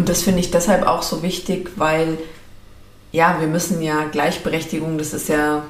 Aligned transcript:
Und 0.00 0.08
das 0.08 0.22
finde 0.22 0.40
ich 0.40 0.50
deshalb 0.50 0.86
auch 0.86 1.02
so 1.02 1.22
wichtig, 1.22 1.72
weil 1.76 2.16
ja, 3.12 3.36
wir 3.38 3.48
müssen 3.48 3.82
ja 3.82 4.04
Gleichberechtigung, 4.04 4.96
das 4.96 5.12
ist 5.12 5.28
ja, 5.28 5.62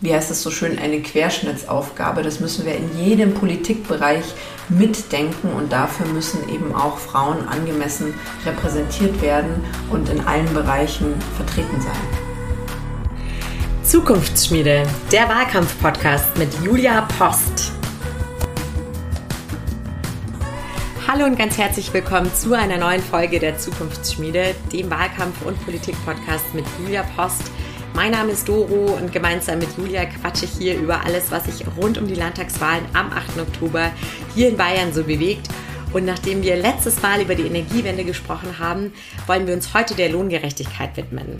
wie 0.00 0.12
heißt 0.12 0.32
es 0.32 0.42
so 0.42 0.50
schön, 0.50 0.80
eine 0.80 1.00
Querschnittsaufgabe. 1.00 2.24
Das 2.24 2.40
müssen 2.40 2.66
wir 2.66 2.74
in 2.74 2.90
jedem 2.98 3.34
Politikbereich 3.34 4.24
mitdenken 4.68 5.52
und 5.52 5.72
dafür 5.72 6.06
müssen 6.06 6.48
eben 6.52 6.74
auch 6.74 6.98
Frauen 6.98 7.46
angemessen 7.46 8.14
repräsentiert 8.44 9.22
werden 9.22 9.62
und 9.90 10.08
in 10.08 10.22
allen 10.22 10.52
Bereichen 10.52 11.14
vertreten 11.36 11.80
sein. 11.80 13.12
Zukunftsschmiede, 13.84 14.82
der 15.12 15.28
Wahlkampf-Podcast 15.28 16.36
mit 16.36 16.48
Julia 16.64 17.02
Post. 17.16 17.70
Hallo 21.12 21.26
und 21.26 21.38
ganz 21.38 21.58
herzlich 21.58 21.92
willkommen 21.92 22.34
zu 22.34 22.54
einer 22.54 22.78
neuen 22.78 23.02
Folge 23.02 23.38
der 23.38 23.58
Zukunftsschmiede, 23.58 24.54
dem 24.72 24.90
Wahlkampf- 24.90 25.44
und 25.44 25.62
Politik-Podcast 25.62 26.54
mit 26.54 26.64
Julia 26.80 27.02
Post. 27.02 27.50
Mein 27.92 28.12
Name 28.12 28.32
ist 28.32 28.48
Doro 28.48 28.94
und 28.94 29.12
gemeinsam 29.12 29.58
mit 29.58 29.76
Julia 29.76 30.06
quatsche 30.06 30.46
ich 30.46 30.52
hier 30.52 30.74
über 30.74 31.04
alles, 31.04 31.30
was 31.30 31.44
sich 31.44 31.66
rund 31.76 31.98
um 31.98 32.06
die 32.06 32.14
Landtagswahlen 32.14 32.86
am 32.94 33.12
8. 33.12 33.40
Oktober 33.40 33.90
hier 34.34 34.48
in 34.48 34.56
Bayern 34.56 34.94
so 34.94 35.04
bewegt. 35.04 35.48
Und 35.92 36.06
nachdem 36.06 36.42
wir 36.42 36.56
letztes 36.56 37.02
Mal 37.02 37.20
über 37.20 37.34
die 37.34 37.46
Energiewende 37.46 38.04
gesprochen 38.04 38.58
haben, 38.58 38.94
wollen 39.26 39.46
wir 39.46 39.52
uns 39.52 39.74
heute 39.74 39.94
der 39.94 40.08
Lohngerechtigkeit 40.08 40.96
widmen. 40.96 41.36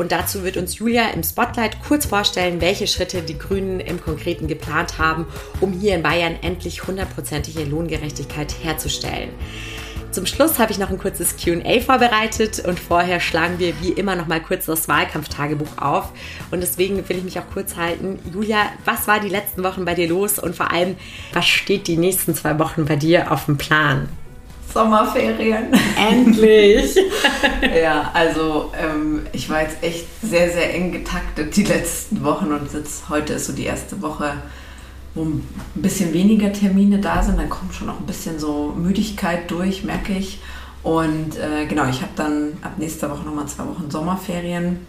Und 0.00 0.12
dazu 0.12 0.44
wird 0.44 0.56
uns 0.56 0.78
Julia 0.78 1.10
im 1.10 1.22
Spotlight 1.22 1.76
kurz 1.86 2.06
vorstellen, 2.06 2.62
welche 2.62 2.86
Schritte 2.86 3.20
die 3.20 3.36
Grünen 3.38 3.80
im 3.80 4.02
Konkreten 4.02 4.48
geplant 4.48 4.96
haben, 4.96 5.26
um 5.60 5.74
hier 5.74 5.94
in 5.94 6.02
Bayern 6.02 6.36
endlich 6.40 6.86
hundertprozentige 6.86 7.64
Lohngerechtigkeit 7.64 8.54
herzustellen. 8.62 9.28
Zum 10.10 10.24
Schluss 10.24 10.58
habe 10.58 10.72
ich 10.72 10.78
noch 10.78 10.88
ein 10.88 10.96
kurzes 10.96 11.36
QA 11.36 11.80
vorbereitet 11.80 12.60
und 12.66 12.80
vorher 12.80 13.20
schlagen 13.20 13.58
wir 13.58 13.78
wie 13.82 13.92
immer 13.92 14.16
noch 14.16 14.26
mal 14.26 14.40
kurz 14.40 14.64
das 14.64 14.88
Wahlkampftagebuch 14.88 15.76
auf. 15.76 16.14
Und 16.50 16.62
deswegen 16.62 17.06
will 17.06 17.18
ich 17.18 17.24
mich 17.24 17.38
auch 17.38 17.50
kurz 17.52 17.76
halten. 17.76 18.20
Julia, 18.32 18.70
was 18.86 19.06
war 19.06 19.20
die 19.20 19.28
letzten 19.28 19.62
Wochen 19.64 19.84
bei 19.84 19.94
dir 19.94 20.08
los 20.08 20.38
und 20.38 20.56
vor 20.56 20.70
allem, 20.72 20.96
was 21.34 21.46
steht 21.46 21.88
die 21.88 21.98
nächsten 21.98 22.34
zwei 22.34 22.58
Wochen 22.58 22.86
bei 22.86 22.96
dir 22.96 23.30
auf 23.30 23.44
dem 23.44 23.58
Plan? 23.58 24.08
Sommerferien. 24.72 25.72
Endlich! 25.96 26.96
ja, 27.82 28.10
also 28.14 28.72
ähm, 28.78 29.26
ich 29.32 29.50
war 29.50 29.62
jetzt 29.62 29.82
echt 29.82 30.06
sehr, 30.22 30.50
sehr 30.50 30.74
eng 30.74 30.92
getaktet 30.92 31.56
die 31.56 31.64
letzten 31.64 32.22
Wochen 32.24 32.52
und 32.52 32.72
jetzt 32.72 33.08
heute 33.08 33.34
ist 33.34 33.46
so 33.46 33.52
die 33.52 33.64
erste 33.64 34.00
Woche, 34.02 34.32
wo 35.14 35.24
ein 35.24 35.46
bisschen 35.74 36.12
weniger 36.12 36.52
Termine 36.52 36.98
da 36.98 37.22
sind. 37.22 37.38
Dann 37.38 37.50
kommt 37.50 37.74
schon 37.74 37.88
noch 37.88 37.98
ein 37.98 38.06
bisschen 38.06 38.38
so 38.38 38.74
Müdigkeit 38.76 39.50
durch, 39.50 39.84
merke 39.84 40.12
ich. 40.12 40.40
Und 40.82 41.36
äh, 41.36 41.66
genau, 41.66 41.86
ich 41.88 42.00
habe 42.00 42.12
dann 42.16 42.52
ab 42.62 42.72
nächster 42.78 43.10
Woche 43.10 43.24
nochmal 43.24 43.46
zwei 43.46 43.64
Wochen 43.64 43.90
Sommerferien. 43.90 44.86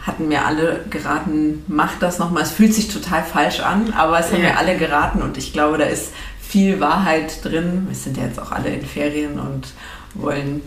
Hatten 0.00 0.28
mir 0.28 0.44
alle 0.44 0.84
geraten, 0.90 1.64
mach 1.66 1.98
das 1.98 2.18
nochmal. 2.18 2.42
Es 2.42 2.50
fühlt 2.50 2.74
sich 2.74 2.88
total 2.88 3.22
falsch 3.22 3.60
an, 3.60 3.94
aber 3.96 4.18
es 4.18 4.30
haben 4.30 4.42
ja. 4.42 4.50
mir 4.50 4.58
alle 4.58 4.76
geraten 4.76 5.22
und 5.22 5.38
ich 5.38 5.54
glaube, 5.54 5.78
da 5.78 5.84
ist 5.84 6.12
viel 6.54 6.78
Wahrheit 6.78 7.44
drin. 7.44 7.86
Wir 7.88 7.96
sind 7.96 8.16
ja 8.16 8.26
jetzt 8.26 8.38
auch 8.40 8.52
alle 8.52 8.68
in 8.68 8.86
Ferien 8.86 9.40
und 9.40 9.74
wollen, 10.14 10.62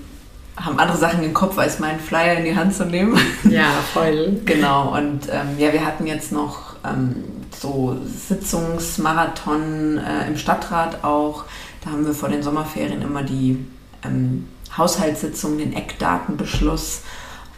haben 0.57 0.77
andere 0.79 0.97
Sachen 0.97 1.23
im 1.23 1.33
Kopf, 1.33 1.57
als 1.57 1.79
meinen 1.79 2.01
Flyer 2.01 2.39
in 2.39 2.43
die 2.43 2.57
Hand 2.57 2.75
zu 2.75 2.83
nehmen. 2.83 3.17
Ja, 3.49 3.69
voll. 3.93 4.41
genau, 4.43 4.93
und 4.97 5.29
ähm, 5.31 5.57
ja, 5.57 5.71
wir 5.71 5.85
hatten 5.85 6.05
jetzt 6.05 6.33
noch 6.33 6.75
ähm, 6.83 7.23
so 7.57 7.97
Sitzungsmarathon 8.05 9.97
äh, 9.99 10.27
im 10.27 10.35
Stadtrat 10.35 11.05
auch. 11.05 11.45
Da 11.81 11.91
haben 11.91 12.05
wir 12.05 12.13
vor 12.13 12.27
den 12.27 12.43
Sommerferien 12.43 13.01
immer 13.01 13.23
die 13.23 13.65
ähm, 14.03 14.45
Haushaltssitzung, 14.77 15.57
den 15.57 15.71
Eckdatenbeschluss 15.71 17.03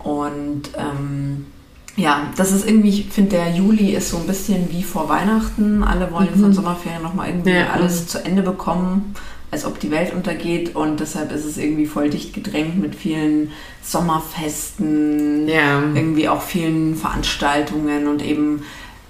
und 0.03 0.69
ähm, 0.77 1.47
ja, 1.95 2.31
das 2.37 2.51
ist 2.51 2.67
irgendwie, 2.67 2.89
ich 2.89 3.09
finde, 3.09 3.31
der 3.31 3.51
Juli 3.51 3.93
ist 3.93 4.09
so 4.09 4.17
ein 4.17 4.27
bisschen 4.27 4.71
wie 4.71 4.83
vor 4.83 5.09
Weihnachten. 5.09 5.83
Alle 5.83 6.11
wollen 6.11 6.29
mhm. 6.35 6.41
von 6.41 6.53
Sommerferien 6.53 7.01
nochmal 7.01 7.29
irgendwie 7.29 7.51
ja. 7.51 7.71
alles 7.71 8.07
zu 8.07 8.23
Ende 8.23 8.41
bekommen, 8.41 9.15
als 9.51 9.65
ob 9.65 9.79
die 9.79 9.91
Welt 9.91 10.13
untergeht. 10.13 10.75
Und 10.75 10.99
deshalb 10.99 11.31
ist 11.31 11.45
es 11.45 11.57
irgendwie 11.57 11.87
voll 11.87 12.09
dicht 12.09 12.33
gedrängt 12.33 12.79
mit 12.79 12.95
vielen 12.95 13.51
Sommerfesten, 13.83 15.47
ja. 15.47 15.81
irgendwie 15.93 16.29
auch 16.29 16.41
vielen 16.41 16.95
Veranstaltungen 16.95 18.07
und 18.07 18.23
eben, 18.23 18.63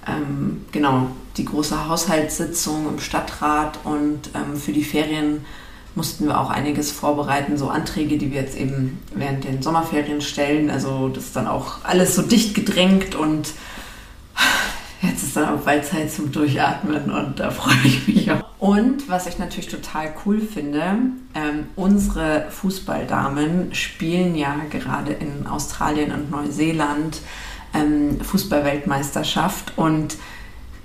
ähm, 0.06 0.64
genau, 0.72 1.08
die 1.36 1.44
große 1.44 1.88
Haushaltssitzung 1.88 2.88
im 2.88 2.98
Stadtrat 2.98 3.78
und 3.84 4.30
ähm, 4.34 4.56
für 4.56 4.72
die 4.72 4.84
Ferien 4.84 5.44
mussten 5.94 6.26
wir 6.26 6.40
auch 6.40 6.50
einiges 6.50 6.92
vorbereiten, 6.92 7.56
so 7.56 7.68
Anträge, 7.68 8.18
die 8.18 8.30
wir 8.30 8.40
jetzt 8.40 8.56
eben 8.56 8.98
während 9.14 9.44
den 9.44 9.62
Sommerferien 9.62 10.20
stellen. 10.20 10.70
Also 10.70 11.08
das 11.08 11.24
ist 11.24 11.36
dann 11.36 11.46
auch 11.46 11.84
alles 11.84 12.14
so 12.14 12.22
dicht 12.22 12.54
gedrängt 12.54 13.14
und 13.14 13.52
jetzt 15.02 15.22
ist 15.22 15.36
dann 15.36 15.54
auch 15.54 15.62
bald 15.62 15.84
Zeit 15.84 16.12
zum 16.12 16.32
Durchatmen 16.32 17.10
und 17.10 17.40
da 17.40 17.50
freue 17.50 17.74
ich 17.84 18.06
mich 18.06 18.30
auch. 18.30 18.44
Und 18.58 19.08
was 19.08 19.26
ich 19.26 19.38
natürlich 19.38 19.68
total 19.68 20.12
cool 20.24 20.40
finde, 20.40 20.82
ähm, 21.34 21.66
unsere 21.76 22.46
Fußballdamen 22.50 23.74
spielen 23.74 24.34
ja 24.34 24.56
gerade 24.68 25.12
in 25.12 25.46
Australien 25.46 26.12
und 26.12 26.30
Neuseeland 26.30 27.20
ähm, 27.72 28.20
Fußballweltmeisterschaft 28.20 29.72
und 29.76 30.18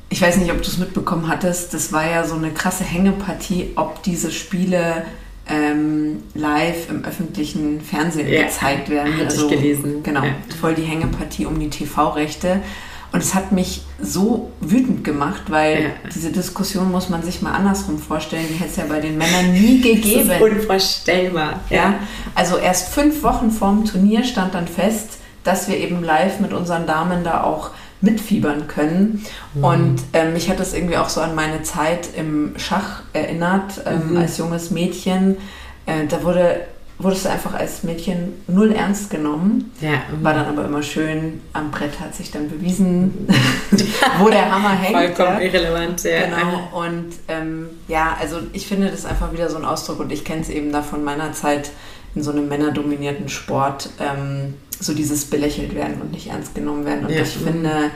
ich 0.09 0.21
weiß 0.21 0.37
nicht, 0.37 0.51
ob 0.51 0.61
du 0.61 0.67
es 0.67 0.77
mitbekommen 0.77 1.27
hattest, 1.27 1.73
das 1.73 1.91
war 1.91 2.09
ja 2.09 2.25
so 2.25 2.35
eine 2.35 2.51
krasse 2.51 2.83
Hängepartie, 2.83 3.71
ob 3.75 4.03
diese 4.03 4.31
Spiele 4.31 5.05
ähm, 5.47 6.23
live 6.33 6.89
im 6.89 7.03
öffentlichen 7.05 7.81
Fernsehen 7.81 8.27
ja, 8.27 8.43
gezeigt 8.43 8.89
werden. 8.89 9.13
Hatte 9.13 9.25
also, 9.25 9.49
ich 9.49 9.55
gelesen. 9.55 10.03
Genau, 10.03 10.23
ja. 10.23 10.35
voll 10.59 10.75
die 10.75 10.83
Hängepartie 10.83 11.45
um 11.45 11.59
die 11.59 11.69
TV-Rechte. 11.69 12.61
Und 13.11 13.21
es 13.21 13.33
hat 13.33 13.51
mich 13.51 13.83
so 14.01 14.51
wütend 14.59 15.05
gemacht, 15.05 15.43
weil 15.47 15.83
ja. 15.83 15.89
diese 16.13 16.31
Diskussion 16.31 16.91
muss 16.91 17.07
man 17.09 17.23
sich 17.23 17.41
mal 17.41 17.53
andersrum 17.53 17.97
vorstellen. 17.97 18.45
Die 18.49 18.55
hätte 18.55 18.71
es 18.71 18.75
ja 18.75 18.85
bei 18.89 18.99
den 18.99 19.17
Männern 19.17 19.53
nie 19.53 19.79
gegeben. 19.79 20.27
Das 20.27 20.37
ist 20.37 20.41
unvorstellbar. 20.41 21.59
Ja. 21.69 21.77
ja. 21.77 21.99
Also 22.33 22.57
erst 22.57 22.89
fünf 22.89 23.23
Wochen 23.23 23.51
vorm 23.51 23.85
Turnier 23.85 24.23
stand 24.23 24.53
dann 24.53 24.67
fest, 24.67 25.19
dass 25.43 25.69
wir 25.69 25.77
eben 25.77 26.03
live 26.03 26.39
mit 26.39 26.51
unseren 26.51 26.87
Damen 26.87 27.23
da 27.23 27.43
auch 27.43 27.69
mitfiebern 28.01 28.67
können. 28.67 29.25
Mhm. 29.53 29.63
Und 29.63 30.01
ähm, 30.13 30.33
mich 30.33 30.49
hat 30.49 30.59
das 30.59 30.73
irgendwie 30.73 30.97
auch 30.97 31.09
so 31.09 31.21
an 31.21 31.35
meine 31.35 31.63
Zeit 31.63 32.09
im 32.15 32.53
Schach 32.57 33.03
erinnert, 33.13 33.81
ähm, 33.85 34.11
mhm. 34.11 34.17
als 34.17 34.37
junges 34.37 34.71
Mädchen. 34.71 35.37
Äh, 35.85 36.07
da 36.07 36.23
wurde 36.23 36.61
wurdest 36.97 37.25
du 37.25 37.29
einfach 37.29 37.53
als 37.53 37.83
Mädchen 37.83 38.33
null 38.47 38.71
ernst 38.71 39.09
genommen. 39.09 39.71
Ja. 39.81 40.03
War 40.21 40.33
dann 40.33 40.45
aber 40.45 40.65
immer 40.65 40.81
schön, 40.81 41.41
am 41.51 41.71
Brett 41.71 41.99
hat 41.99 42.15
sich 42.15 42.31
dann 42.31 42.49
bewiesen, 42.49 43.27
wo 44.19 44.29
der 44.29 44.49
Hammer 44.49 44.71
hängt. 44.71 45.15
Vollkommen 45.15 45.41
ja. 45.41 45.45
irrelevant, 45.45 46.03
ja. 46.03 46.25
Genau. 46.25 46.85
Und 46.85 47.07
ähm, 47.27 47.69
ja, 47.87 48.15
also 48.19 48.39
ich 48.53 48.65
finde 48.67 48.89
das 48.89 49.05
einfach 49.05 49.33
wieder 49.33 49.49
so 49.49 49.57
ein 49.57 49.65
Ausdruck 49.65 49.99
und 49.99 50.11
ich 50.11 50.23
kenne 50.23 50.41
es 50.41 50.49
eben 50.49 50.71
da 50.71 50.81
von 50.81 51.03
meiner 51.03 51.33
Zeit 51.33 51.71
in 52.15 52.23
so 52.23 52.31
einem 52.31 52.47
männerdominierten 52.47 53.29
Sport. 53.29 53.89
Ähm, 53.99 54.55
so 54.79 54.93
dieses 54.93 55.25
belächelt 55.25 55.75
werden 55.75 56.01
und 56.01 56.11
nicht 56.11 56.27
ernst 56.27 56.55
genommen 56.55 56.85
werden. 56.85 57.05
Und 57.05 57.13
ja. 57.13 57.21
ich 57.21 57.37
finde, 57.37 57.91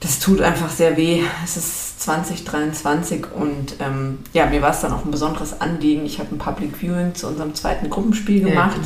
das 0.00 0.18
tut 0.18 0.40
einfach 0.40 0.70
sehr 0.70 0.96
weh. 0.96 1.22
Es 1.44 1.56
ist 1.56 2.00
2023 2.00 3.26
und 3.34 3.76
ähm, 3.80 4.18
ja, 4.32 4.46
mir 4.46 4.62
war 4.62 4.70
es 4.70 4.80
dann 4.80 4.92
auch 4.92 5.04
ein 5.04 5.10
besonderes 5.10 5.60
Anliegen. 5.60 6.04
Ich 6.04 6.18
habe 6.18 6.34
ein 6.34 6.38
Public 6.38 6.76
Viewing 6.76 7.14
zu 7.14 7.26
unserem 7.26 7.54
zweiten 7.54 7.88
Gruppenspiel 7.88 8.44
gemacht. 8.44 8.80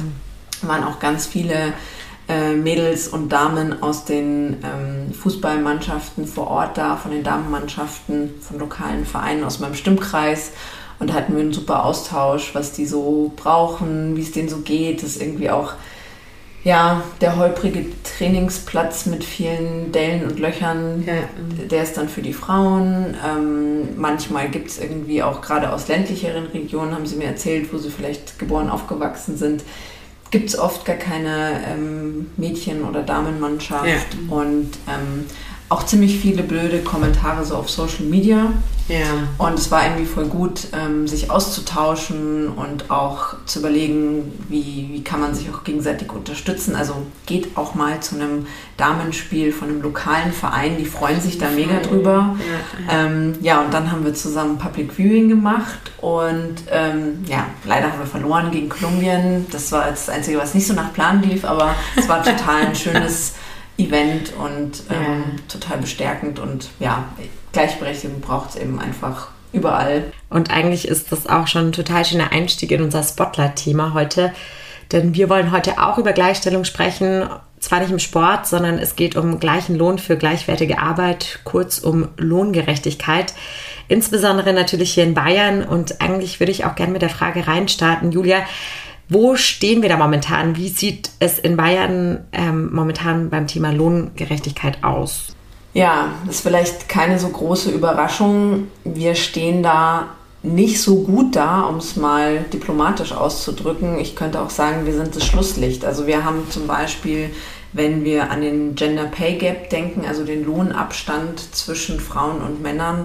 Ja. 0.62 0.68
Waren 0.68 0.84
auch 0.84 1.00
ganz 1.00 1.26
viele 1.26 1.72
äh, 2.28 2.54
Mädels 2.54 3.08
und 3.08 3.30
Damen 3.30 3.82
aus 3.82 4.04
den 4.04 4.58
ähm, 4.62 5.12
Fußballmannschaften 5.14 6.26
vor 6.26 6.46
Ort 6.48 6.78
da, 6.78 6.96
von 6.96 7.10
den 7.10 7.24
Damenmannschaften, 7.24 8.34
von 8.40 8.58
lokalen 8.58 9.04
Vereinen 9.04 9.42
aus 9.42 9.58
meinem 9.58 9.74
Stimmkreis. 9.74 10.52
Und 11.00 11.12
hatten 11.12 11.34
wir 11.34 11.40
einen 11.40 11.52
super 11.52 11.84
Austausch, 11.84 12.54
was 12.54 12.72
die 12.72 12.86
so 12.86 13.32
brauchen, 13.34 14.16
wie 14.16 14.22
es 14.22 14.32
denen 14.32 14.48
so 14.48 14.58
geht. 14.58 15.02
Das 15.02 15.16
ist 15.16 15.22
irgendwie 15.22 15.50
auch 15.50 15.72
ja, 16.62 17.02
der 17.22 17.36
holprige 17.36 17.86
Trainingsplatz 18.02 19.06
mit 19.06 19.24
vielen 19.24 19.92
Dellen 19.92 20.24
und 20.24 20.38
Löchern, 20.38 21.04
ja. 21.06 21.14
der 21.70 21.82
ist 21.82 21.96
dann 21.96 22.08
für 22.08 22.20
die 22.20 22.34
Frauen. 22.34 23.16
Ähm, 23.26 23.96
manchmal 23.96 24.50
gibt 24.50 24.68
es 24.68 24.78
irgendwie 24.78 25.22
auch 25.22 25.40
gerade 25.40 25.72
aus 25.72 25.88
ländlicheren 25.88 26.46
Regionen, 26.48 26.94
haben 26.94 27.06
sie 27.06 27.16
mir 27.16 27.28
erzählt, 27.28 27.72
wo 27.72 27.78
sie 27.78 27.88
vielleicht 27.88 28.38
geboren, 28.38 28.68
aufgewachsen 28.68 29.38
sind, 29.38 29.62
gibt 30.30 30.50
es 30.50 30.58
oft 30.58 30.84
gar 30.84 30.96
keine 30.96 31.60
ähm, 31.66 32.30
Mädchen- 32.36 32.84
oder 32.84 33.02
Damenmannschaft 33.02 33.86
ja. 33.86 34.36
und 34.36 34.70
ähm, 34.86 35.26
auch 35.70 35.86
ziemlich 35.86 36.18
viele 36.18 36.42
blöde 36.42 36.80
Kommentare 36.80 37.44
so 37.44 37.56
auf 37.56 37.70
Social 37.70 38.04
Media. 38.04 38.52
Ja. 38.90 39.28
Und 39.38 39.58
es 39.58 39.70
war 39.70 39.84
irgendwie 39.84 40.04
voll 40.04 40.26
gut, 40.26 40.68
ähm, 40.72 41.06
sich 41.06 41.30
auszutauschen 41.30 42.48
und 42.48 42.90
auch 42.90 43.36
zu 43.46 43.60
überlegen, 43.60 44.32
wie, 44.48 44.88
wie 44.92 45.04
kann 45.04 45.20
man 45.20 45.32
sich 45.32 45.48
auch 45.50 45.62
gegenseitig 45.62 46.12
unterstützen. 46.12 46.74
Also 46.74 46.94
geht 47.26 47.56
auch 47.56 47.74
mal 47.74 48.00
zu 48.00 48.16
einem 48.16 48.46
Damenspiel 48.76 49.52
von 49.52 49.68
einem 49.68 49.82
lokalen 49.82 50.32
Verein, 50.32 50.76
die 50.76 50.86
freuen 50.86 51.20
sich 51.20 51.38
da 51.38 51.50
mega 51.50 51.80
drüber. 51.80 52.36
Ja, 52.38 52.94
ja. 52.94 53.06
Ähm, 53.06 53.34
ja 53.40 53.60
und 53.60 53.72
dann 53.72 53.92
haben 53.92 54.04
wir 54.04 54.14
zusammen 54.14 54.58
Public 54.58 54.92
Viewing 54.92 55.28
gemacht 55.28 55.92
und 56.00 56.56
ähm, 56.70 57.24
ja, 57.28 57.46
leider 57.64 57.92
haben 57.92 58.00
wir 58.00 58.06
verloren 58.06 58.50
gegen 58.50 58.68
Kolumbien. 58.68 59.46
Das 59.52 59.70
war 59.70 59.88
das 59.88 60.08
Einzige, 60.08 60.38
was 60.38 60.54
nicht 60.54 60.66
so 60.66 60.74
nach 60.74 60.92
Plan 60.92 61.22
lief, 61.22 61.44
aber 61.44 61.76
es 61.94 62.08
war 62.08 62.24
total 62.24 62.66
ein 62.66 62.74
schönes 62.74 63.34
Event 63.78 64.32
und 64.36 64.82
ähm, 64.90 65.36
total 65.48 65.78
bestärkend 65.78 66.38
und 66.38 66.68
ja, 66.80 67.04
Gleichberechtigung 67.52 68.20
braucht 68.20 68.50
es 68.50 68.56
eben 68.56 68.78
einfach 68.78 69.28
überall. 69.52 70.12
Und 70.28 70.50
eigentlich 70.50 70.86
ist 70.86 71.12
das 71.12 71.26
auch 71.26 71.46
schon 71.46 71.68
ein 71.68 71.72
total 71.72 72.04
schöner 72.04 72.32
Einstieg 72.32 72.70
in 72.70 72.82
unser 72.82 73.02
Spotlight-Thema 73.02 73.94
heute, 73.94 74.32
denn 74.92 75.14
wir 75.14 75.28
wollen 75.28 75.52
heute 75.52 75.80
auch 75.80 75.98
über 75.98 76.12
Gleichstellung 76.12 76.64
sprechen, 76.64 77.28
zwar 77.60 77.80
nicht 77.80 77.90
im 77.90 77.98
Sport, 77.98 78.46
sondern 78.46 78.78
es 78.78 78.96
geht 78.96 79.16
um 79.16 79.38
gleichen 79.38 79.76
Lohn 79.76 79.98
für 79.98 80.16
gleichwertige 80.16 80.78
Arbeit, 80.78 81.40
kurz 81.44 81.78
um 81.78 82.08
Lohngerechtigkeit. 82.16 83.34
Insbesondere 83.86 84.52
natürlich 84.52 84.94
hier 84.94 85.04
in 85.04 85.14
Bayern 85.14 85.62
und 85.62 86.00
eigentlich 86.00 86.40
würde 86.40 86.52
ich 86.52 86.64
auch 86.64 86.74
gerne 86.74 86.92
mit 86.92 87.02
der 87.02 87.10
Frage 87.10 87.46
reinstarten, 87.46 88.12
Julia, 88.12 88.38
wo 89.08 89.34
stehen 89.34 89.82
wir 89.82 89.88
da 89.88 89.96
momentan? 89.96 90.56
Wie 90.56 90.68
sieht 90.68 91.10
es 91.18 91.38
in 91.38 91.56
Bayern 91.56 92.24
ähm, 92.32 92.72
momentan 92.72 93.28
beim 93.28 93.48
Thema 93.48 93.72
Lohngerechtigkeit 93.72 94.84
aus? 94.84 95.34
Ja, 95.72 96.14
das 96.26 96.36
ist 96.36 96.42
vielleicht 96.42 96.88
keine 96.88 97.18
so 97.18 97.28
große 97.28 97.70
Überraschung. 97.70 98.68
Wir 98.84 99.14
stehen 99.14 99.62
da 99.62 100.08
nicht 100.42 100.80
so 100.80 101.02
gut 101.02 101.36
da, 101.36 101.62
um 101.62 101.76
es 101.76 101.96
mal 101.96 102.44
diplomatisch 102.52 103.12
auszudrücken. 103.12 103.98
Ich 103.98 104.16
könnte 104.16 104.40
auch 104.40 104.50
sagen, 104.50 104.86
wir 104.86 104.94
sind 104.94 105.14
das 105.14 105.24
Schlusslicht. 105.24 105.84
Also 105.84 106.06
wir 106.06 106.24
haben 106.24 106.50
zum 106.50 106.66
Beispiel, 106.66 107.30
wenn 107.72 108.04
wir 108.04 108.30
an 108.30 108.40
den 108.40 108.74
Gender 108.74 109.04
Pay 109.04 109.36
Gap 109.36 109.70
denken, 109.70 110.04
also 110.06 110.24
den 110.24 110.44
Lohnabstand 110.44 111.54
zwischen 111.54 112.00
Frauen 112.00 112.40
und 112.40 112.62
Männern, 112.62 113.04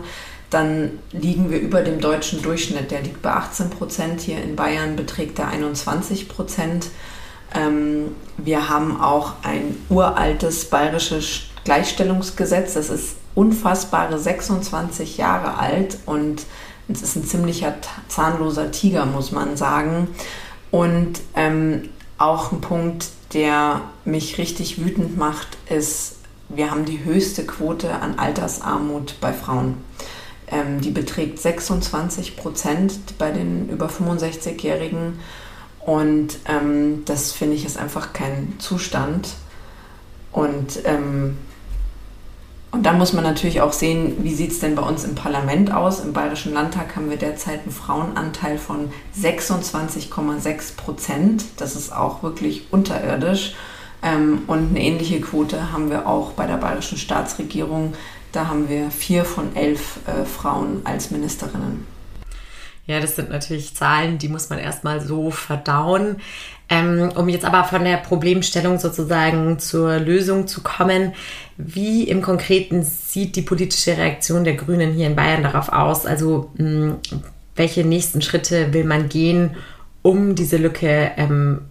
dann 0.50 1.00
liegen 1.12 1.51
wir 1.51 1.59
über 1.59 1.81
dem 1.81 2.00
deutschen 2.00 2.41
Durchschnitt. 2.41 2.89
Der 2.89 3.01
liegt 3.01 3.21
bei 3.21 3.31
18 3.31 3.69
Prozent. 3.69 4.21
Hier 4.21 4.41
in 4.41 4.56
Bayern 4.56 4.95
beträgt 4.95 5.38
er 5.38 5.50
21 5.50 6.29
Prozent. 6.29 6.88
Ähm, 7.53 8.15
wir 8.38 8.69
haben 8.69 9.01
auch 9.01 9.33
ein 9.44 9.75
uraltes 9.89 10.65
bayerisches 10.65 11.41
Gleichstellungsgesetz. 11.65 12.75
Das 12.75 12.89
ist 12.89 13.17
unfassbare 13.35 14.17
26 14.17 15.17
Jahre 15.17 15.57
alt 15.57 15.97
und 16.06 16.44
es 16.88 17.01
ist 17.01 17.15
ein 17.15 17.25
ziemlicher 17.25 17.75
zahnloser 18.07 18.71
Tiger, 18.71 19.06
muss 19.06 19.31
man 19.31 19.57
sagen. 19.57 20.07
Und 20.71 21.19
ähm, 21.35 21.89
auch 22.17 22.51
ein 22.51 22.62
Punkt, 22.62 23.07
der 23.33 23.81
mich 24.06 24.38
richtig 24.38 24.83
wütend 24.83 25.17
macht, 25.17 25.57
ist, 25.69 26.15
wir 26.47 26.71
haben 26.71 26.85
die 26.85 27.03
höchste 27.03 27.45
Quote 27.45 27.91
an 27.91 28.19
Altersarmut 28.19 29.15
bei 29.19 29.33
Frauen. 29.33 29.77
Ähm, 30.47 30.79
die 30.79 30.91
beträgt 30.91 31.39
26 31.39 32.38
Prozent 32.38 33.17
bei 33.17 33.31
den 33.31 33.67
über 33.69 33.88
65-Jährigen. 33.88 35.19
Und 35.79 36.38
ähm, 36.47 37.03
das 37.06 37.31
finde 37.31 37.56
ich 37.56 37.65
ist 37.65 37.77
einfach 37.77 38.13
kein 38.13 38.53
Zustand. 38.59 39.29
Und, 40.31 40.79
ähm, 40.85 41.38
und 42.75 42.83
dann 42.83 42.98
muss 42.98 43.13
man 43.13 43.24
natürlich 43.24 43.62
auch 43.62 43.74
sehen, 43.74 44.18
wie 44.24 44.33
sieht 44.33 44.51
es 44.51 44.60
denn 44.60 44.75
bei 44.75 44.83
uns 44.83 45.04
im 45.04 45.16
Parlament 45.16 45.74
aus. 45.74 46.00
Im 46.00 46.13
Bayerischen 46.13 46.54
Landtag 46.54 46.95
haben 46.95 47.10
wir 47.10 47.18
derzeit 47.18 47.62
einen 47.63 47.72
Frauenanteil 47.72 48.57
von 48.57 48.92
26,6 49.19 50.75
Prozent. 50.75 51.45
Das 51.57 51.75
ist 51.75 51.92
auch 51.92 52.22
wirklich 52.22 52.68
unterirdisch. 52.72 53.56
Ähm, 54.04 54.44
und 54.48 54.69
eine 54.69 54.81
ähnliche 54.81 55.19
Quote 55.22 55.72
haben 55.72 55.89
wir 55.89 56.07
auch 56.07 56.33
bei 56.33 56.45
der 56.45 56.57
bayerischen 56.57 56.98
Staatsregierung 56.98 57.94
da 58.36 58.50
haben 58.50 58.68
wir 58.68 58.92
vier 58.92 59.24
von 59.24 59.56
elf 59.56 60.00
äh, 60.07 60.25
Frauen 60.25 60.81
als 60.83 61.10
Ministerinnen. 61.10 61.88
Ja, 62.88 63.00
das 63.00 63.16
sind 63.16 63.32
natürlich 63.32 63.76
Zahlen, 63.76 64.20
die 64.20 64.28
muss 64.28 64.50
man 64.50 64.60
erstmal 64.60 65.02
so 65.02 65.32
verdauen. 65.32 66.18
Ähm, 66.70 67.12
um 67.16 67.30
jetzt 67.30 67.46
aber 67.46 67.64
von 67.64 67.84
der 67.84 67.98
Problemstellung 67.98 68.80
sozusagen 68.80 69.60
zur 69.60 69.98
Lösung 69.98 70.48
zu 70.48 70.62
kommen, 70.62 71.14
wie 71.58 72.04
im 72.04 72.22
Konkreten 72.22 72.84
sieht 72.84 73.36
die 73.36 73.44
politische 73.44 73.98
Reaktion 73.98 74.44
der 74.44 74.56
Grünen 74.56 74.94
hier 74.94 75.08
in 75.08 75.16
Bayern 75.16 75.44
darauf 75.44 75.70
aus? 75.70 76.06
Also 76.06 76.52
mh, 76.58 76.66
hm, 76.66 76.96
welche 77.56 77.84
nächsten 77.84 78.22
Schritte 78.22 78.74
will 78.74 78.84
man 78.84 79.10
gehen, 79.10 79.52
um 80.02 80.36
diese 80.36 80.58
Lücke 80.58 81.12
ähm, 81.18 81.62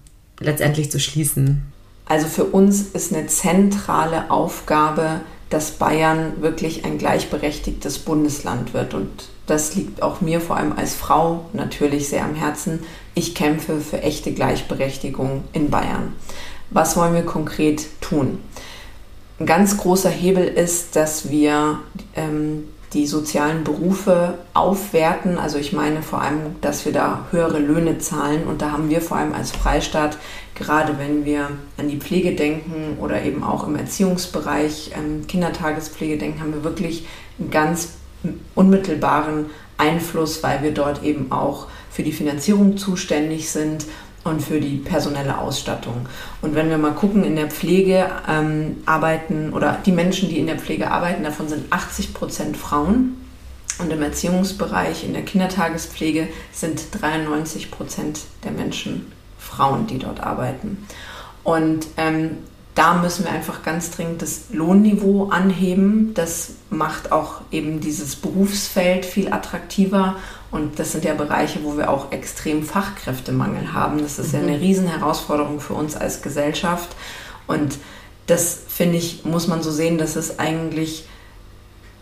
letztendlich 0.41 0.91
zu 0.91 0.99
schließen? 0.99 1.63
Also 2.07 2.27
für 2.27 2.45
uns 2.45 2.83
ist 2.83 3.15
eine 3.15 3.27
zentrale 3.27 4.31
Aufgabe, 4.31 5.21
dass 5.51 5.73
Bayern 5.73 6.41
wirklich 6.41 6.85
ein 6.85 6.99
gleichberechtigtes 6.99 7.99
Bundesland 7.99 8.75
wird. 8.75 8.95
Und 8.95 9.29
das 9.47 9.75
liegt 9.75 10.03
auch 10.03 10.21
mir 10.21 10.41
vor 10.41 10.57
allem 10.57 10.73
als 10.77 10.95
Frau 10.95 11.47
natürlich 11.53 12.09
sehr 12.09 12.25
am 12.25 12.35
Herzen. 12.35 12.81
Ich 13.15 13.35
kämpfe 13.35 13.81
für 13.81 14.03
echte 14.03 14.33
Gleichberechtigung 14.33 15.45
in 15.53 15.71
Bayern. 15.71 16.15
Was 16.71 16.97
wollen 16.97 17.15
wir 17.15 17.25
konkret 17.25 17.87
tun? 18.01 18.39
Ein 19.39 19.47
ganz 19.47 19.77
großer 19.77 20.11
Hebel 20.11 20.45
ist, 20.45 20.97
dass 20.97 21.31
wir 21.31 21.81
ähm, 22.15 22.65
die 22.95 23.07
sozialen 23.07 23.65
Berufe 23.65 24.39
aufwerten. 24.55 25.39
Also 25.39 25.59
ich 25.59 25.73
meine 25.73 26.03
vor 26.03 26.23
allem, 26.23 26.57
dass 26.61 26.85
wir 26.85 26.93
da 26.93 27.27
höhere 27.31 27.59
Löhne 27.59 27.99
zahlen. 27.99 28.45
Und 28.45 28.63
da 28.63 28.71
haben 28.71 28.89
wir 28.89 29.01
vor 29.01 29.17
allem 29.17 29.35
als 29.35 29.51
Freistaat, 29.51 30.17
gerade 30.55 30.99
wenn 30.99 31.25
wir 31.25 31.51
an 31.77 31.89
die 31.89 31.99
Pflege 31.99 32.35
denken 32.35 32.97
oder 33.01 33.23
eben 33.23 33.43
auch 33.43 33.67
im 33.67 33.77
Erziehungsbereich, 33.77 34.93
ähm, 34.97 35.27
Kindertagespflege 35.27 36.17
denken, 36.17 36.41
haben 36.41 36.55
wir 36.55 36.65
wirklich 36.65 37.07
einen 37.39 37.51
ganz 37.51 37.95
unmittelbaren 38.55 39.47
Einfluss, 39.77 40.43
weil 40.43 40.63
wir 40.63 40.73
dort 40.73 41.03
eben 41.03 41.33
auch 41.33 41.67
für 41.91 42.03
die 42.03 42.13
Finanzierung 42.13 42.77
zuständig 42.77 43.51
sind 43.51 43.87
und 44.25 44.41
für 44.41 44.61
die 44.61 44.79
personelle 44.79 45.39
Ausstattung. 45.39 46.07
Und 46.41 46.55
wenn 46.55 46.71
wir 46.71 46.79
mal 46.79 46.93
gucken, 46.93 47.25
in 47.25 47.37
der 47.37 47.51
Pflege 47.51 48.11
ähm, 48.29 48.77
arbeiten 48.87 49.53
oder 49.53 49.79
die 49.85 49.93
Menschen, 49.93 50.29
die 50.29 50.39
in 50.39 50.47
der 50.47 50.59
Pflege 50.59 50.91
arbeiten, 50.91 51.25
davon 51.25 51.49
sind 51.49 51.71
80 51.71 52.15
Prozent 52.15 52.57
Frauen. 52.57 53.19
Und 53.81 53.93
im 53.93 54.03
Erziehungsbereich, 54.03 55.05
in 55.05 55.15
der 55.15 55.25
Kindertagespflege 55.25 56.29
sind 56.53 56.81
93 56.93 57.73
Prozent 57.73 58.21
der 58.45 58.53
Menschen 58.53 59.13
Frauen, 59.39 59.87
die 59.89 59.99
dort 59.99 60.21
arbeiten. 60.21 60.87
Und 61.43 61.89
ähm, 61.97 62.39
da 62.75 62.95
müssen 62.95 63.25
wir 63.25 63.31
einfach 63.31 63.63
ganz 63.63 63.93
dringend 63.93 64.21
das 64.23 64.47
Lohnniveau 64.53 65.29
anheben. 65.29 66.13
Das 66.15 66.51
macht 66.71 67.13
auch 67.13 67.43
eben 67.53 67.81
dieses 67.81 68.17
Berufsfeld 68.17 69.05
viel 69.05 69.33
attraktiver. 69.33 70.17
Und 70.51 70.79
das 70.81 70.91
sind 70.93 71.05
ja 71.05 71.15
Bereiche, 71.15 71.63
wo 71.63 71.77
wir 71.77 71.89
auch 71.89 72.11
extrem 72.11 72.65
Fachkräftemangel 72.65 73.73
haben. 73.73 74.03
Das 74.03 74.19
ist 74.19 74.33
mhm. 74.33 74.41
ja 74.41 74.47
eine 74.47 74.61
Riesenherausforderung 74.61 75.61
für 75.61 75.75
uns 75.75 75.95
als 75.95 76.21
Gesellschaft. 76.23 76.97
Und 77.47 77.79
das, 78.27 78.59
finde 78.67 78.99
ich, 78.99 79.25
muss 79.25 79.47
man 79.47 79.63
so 79.63 79.71
sehen, 79.71 79.97
dass 79.97 80.17
es 80.17 80.41
eigentlich, 80.41 81.07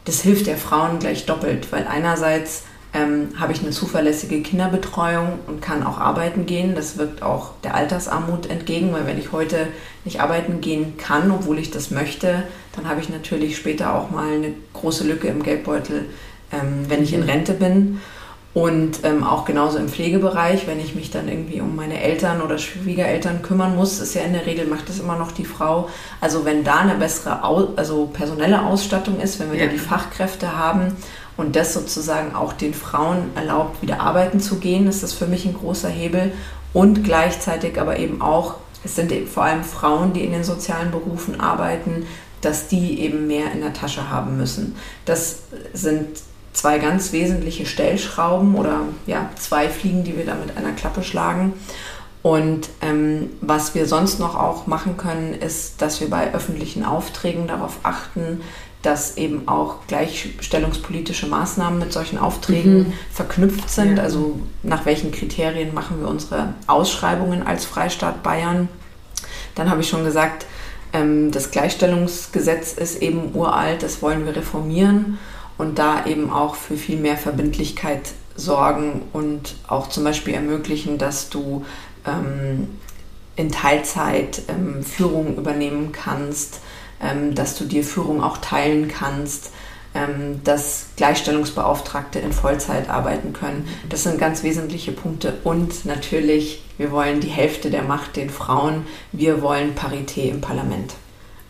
das 0.06 0.23
hilft 0.23 0.47
der 0.47 0.56
Frauen 0.56 1.00
gleich 1.00 1.26
doppelt. 1.26 1.70
Weil 1.70 1.87
einerseits 1.87 2.62
ähm, 2.94 3.28
habe 3.38 3.52
ich 3.52 3.61
eine 3.61 3.70
zuverlässige 3.70 4.42
Kinderbetreuung 4.42 5.38
und 5.46 5.62
kann 5.62 5.82
auch 5.82 5.99
arbeiten 5.99 6.44
gehen. 6.44 6.75
Das 6.75 6.99
wirkt 6.99 7.22
auch 7.22 7.52
der 7.64 7.75
Altersarmut 7.75 8.50
entgegen, 8.50 8.92
weil 8.92 9.06
wenn 9.06 9.18
ich 9.18 9.32
heute 9.32 9.68
nicht 10.04 10.20
arbeiten 10.20 10.61
gehen 10.61 10.99
kann, 10.99 11.30
obwohl 11.30 11.58
ich 11.58 11.70
das 11.70 11.90
möchte, 11.90 12.42
dann 12.76 12.88
habe 12.88 13.00
ich 13.00 13.08
natürlich 13.08 13.56
später 13.56 13.94
auch 13.94 14.11
mal 14.11 14.32
eine 14.32 14.52
große 14.75 15.04
Lücke 15.04 15.28
im 15.28 15.42
Geldbeutel, 15.42 16.06
ähm, 16.52 16.84
wenn 16.88 17.02
ich 17.02 17.14
in. 17.14 17.22
Rente 17.22 17.54
bin. 17.54 18.00
Und 18.54 18.99
ähm, 19.04 19.25
auch 19.25 19.46
genauso 19.46 19.78
im 19.78 19.88
Pflegebereich, 19.88 20.66
wenn 20.66 20.78
ich 20.78 20.94
mich 20.94 21.11
dann 21.11 21.26
irgendwie 21.26 21.62
um 21.62 21.75
meine 21.75 22.02
Eltern 22.02 22.42
oder 22.42 22.58
Schwiegereltern 22.58 23.40
kümmern 23.40 23.75
muss, 23.75 23.99
ist 23.99 24.14
ja 24.14 24.20
in 24.20 24.34
der 24.34 24.44
Regel 24.44 24.66
macht 24.66 24.90
das 24.90 25.00
immer 25.00 25.16
noch 25.16 25.32
die 25.32 25.46
Frau. 25.46 25.88
Also 26.20 26.44
wenn 26.44 26.62
da 26.62 26.80
eine 26.80 26.96
bessere, 26.96 27.44
Au 27.44 27.68
also 27.76 28.11
personelle 28.12 28.61
Ausstattung 28.61 29.20
ist, 29.20 29.40
wenn 29.40 29.50
wir 29.52 29.58
ja. 29.58 29.64
da 29.64 29.72
die 29.72 29.78
Fachkräfte 29.78 30.54
haben 30.54 30.99
und 31.36 31.56
das 31.56 31.72
sozusagen 31.72 32.34
auch 32.34 32.52
den 32.52 32.74
Frauen 32.74 33.30
erlaubt, 33.34 33.82
wieder 33.82 34.00
arbeiten 34.00 34.40
zu 34.40 34.56
gehen, 34.56 34.86
ist 34.86 35.02
das 35.02 35.12
für 35.12 35.26
mich 35.26 35.46
ein 35.46 35.54
großer 35.54 35.88
Hebel. 35.88 36.32
Und 36.72 37.04
gleichzeitig 37.04 37.80
aber 37.80 37.98
eben 37.98 38.22
auch, 38.22 38.56
es 38.84 38.96
sind 38.96 39.12
eben 39.12 39.26
vor 39.26 39.44
allem 39.44 39.64
Frauen, 39.64 40.12
die 40.12 40.24
in 40.24 40.32
den 40.32 40.44
sozialen 40.44 40.90
Berufen 40.90 41.40
arbeiten, 41.40 42.06
dass 42.40 42.68
die 42.68 43.00
eben 43.00 43.26
mehr 43.26 43.52
in 43.52 43.60
der 43.60 43.72
Tasche 43.72 44.10
haben 44.10 44.36
müssen. 44.36 44.76
Das 45.04 45.42
sind 45.72 46.08
zwei 46.52 46.78
ganz 46.78 47.12
wesentliche 47.12 47.66
Stellschrauben 47.66 48.54
oder 48.54 48.80
ja, 49.06 49.30
zwei 49.38 49.68
Fliegen, 49.68 50.04
die 50.04 50.16
wir 50.16 50.26
da 50.26 50.34
mit 50.34 50.56
einer 50.56 50.72
Klappe 50.72 51.02
schlagen. 51.02 51.54
Und 52.22 52.68
ähm, 52.80 53.30
was 53.40 53.74
wir 53.74 53.86
sonst 53.86 54.20
noch 54.20 54.36
auch 54.36 54.66
machen 54.66 54.96
können, 54.96 55.34
ist, 55.34 55.82
dass 55.82 56.00
wir 56.00 56.08
bei 56.08 56.32
öffentlichen 56.32 56.84
Aufträgen 56.84 57.48
darauf 57.48 57.80
achten, 57.82 58.40
dass 58.82 59.16
eben 59.16 59.46
auch 59.48 59.86
gleichstellungspolitische 59.86 61.26
Maßnahmen 61.26 61.78
mit 61.78 61.92
solchen 61.92 62.18
Aufträgen 62.18 62.78
mhm. 62.78 62.92
verknüpft 63.12 63.70
sind. 63.70 63.96
Ja. 63.96 64.02
Also 64.02 64.40
nach 64.62 64.84
welchen 64.84 65.12
Kriterien 65.12 65.72
machen 65.72 66.00
wir 66.00 66.08
unsere 66.08 66.54
Ausschreibungen 66.66 67.46
als 67.46 67.64
Freistaat 67.64 68.22
Bayern. 68.22 68.68
Dann 69.54 69.70
habe 69.70 69.82
ich 69.82 69.88
schon 69.88 70.04
gesagt, 70.04 70.46
ähm, 70.92 71.30
das 71.30 71.50
Gleichstellungsgesetz 71.50 72.72
ist 72.72 73.00
eben 73.00 73.34
uralt, 73.34 73.82
das 73.82 74.02
wollen 74.02 74.26
wir 74.26 74.34
reformieren 74.36 75.18
und 75.58 75.78
da 75.78 76.04
eben 76.06 76.30
auch 76.30 76.56
für 76.56 76.76
viel 76.76 76.98
mehr 76.98 77.16
Verbindlichkeit 77.16 78.12
sorgen 78.34 79.02
und 79.12 79.56
auch 79.68 79.88
zum 79.88 80.04
Beispiel 80.04 80.34
ermöglichen, 80.34 80.98
dass 80.98 81.28
du 81.28 81.64
ähm, 82.06 82.68
in 83.36 83.50
Teilzeit 83.50 84.42
ähm, 84.48 84.82
Führung 84.82 85.36
übernehmen 85.36 85.92
kannst, 85.92 86.60
dass 87.35 87.56
du 87.56 87.64
dir 87.64 87.85
Führung 87.85 88.23
auch 88.23 88.38
teilen 88.38 88.88
kannst, 88.88 89.50
ähm, 89.94 90.40
dass 90.44 90.87
Gleichstellungsbeauftragte 90.97 92.18
in 92.18 92.32
Vollzeit 92.32 92.88
arbeiten 92.88 93.32
können. 93.32 93.68
Das 93.88 94.04
sind 94.04 94.18
ganz 94.18 94.42
wesentliche 94.42 94.92
Punkte. 94.92 95.35
Und 95.44 95.85
natürlich, 95.85 96.64
wir 96.78 96.90
wollen 96.92 97.21
die 97.21 97.28
Hälfte 97.28 97.71
der 97.71 97.82
Macht 97.82 98.16
den 98.16 98.30
Frauen. 98.30 98.87
Wir 99.12 99.42
wollen 99.42 99.75
Parität 99.75 100.30
im 100.30 100.40
Parlament. 100.40 100.94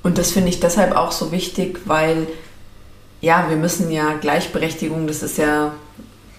Und 0.02 0.18
das 0.18 0.32
finde 0.32 0.48
ich 0.48 0.58
deshalb 0.58 0.96
auch 0.96 1.12
so 1.12 1.30
wichtig, 1.30 1.82
weil 1.84 2.26
ja, 3.20 3.48
wir 3.48 3.56
müssen 3.56 3.90
ja 3.92 4.14
Gleichberechtigung, 4.14 5.06
das 5.06 5.22
ist 5.22 5.38
ja 5.38 5.72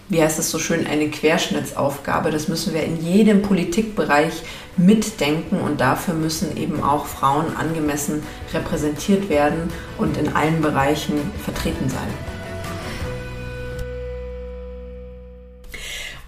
wie 0.10 0.22
heißt 0.22 0.40
es 0.40 0.52
so 0.52 0.60
schön, 0.60 0.86
eine 0.86 1.10
Querschnittsaufgabe. 1.10 2.32
Das 2.32 2.48
müssen 2.48 2.74
wir 2.74 2.84
in 2.84 3.04
jedem 3.04 3.42
Politikbereich 3.42 4.44
mitdenken 4.78 5.60
und 5.60 5.82
dafür 5.82 6.14
müssen 6.14 6.58
eben 6.58 6.84
auch 6.84 7.06
Frauen 7.06 7.56
angemessen 7.56 8.24
repräsentiert 8.54 9.30
werden 9.30 9.72
und 9.98 10.18
in 10.18 10.36
allen 10.36 10.62
Bereichen 10.62 11.16
vertreten 11.44 11.90
sein. 11.90 12.08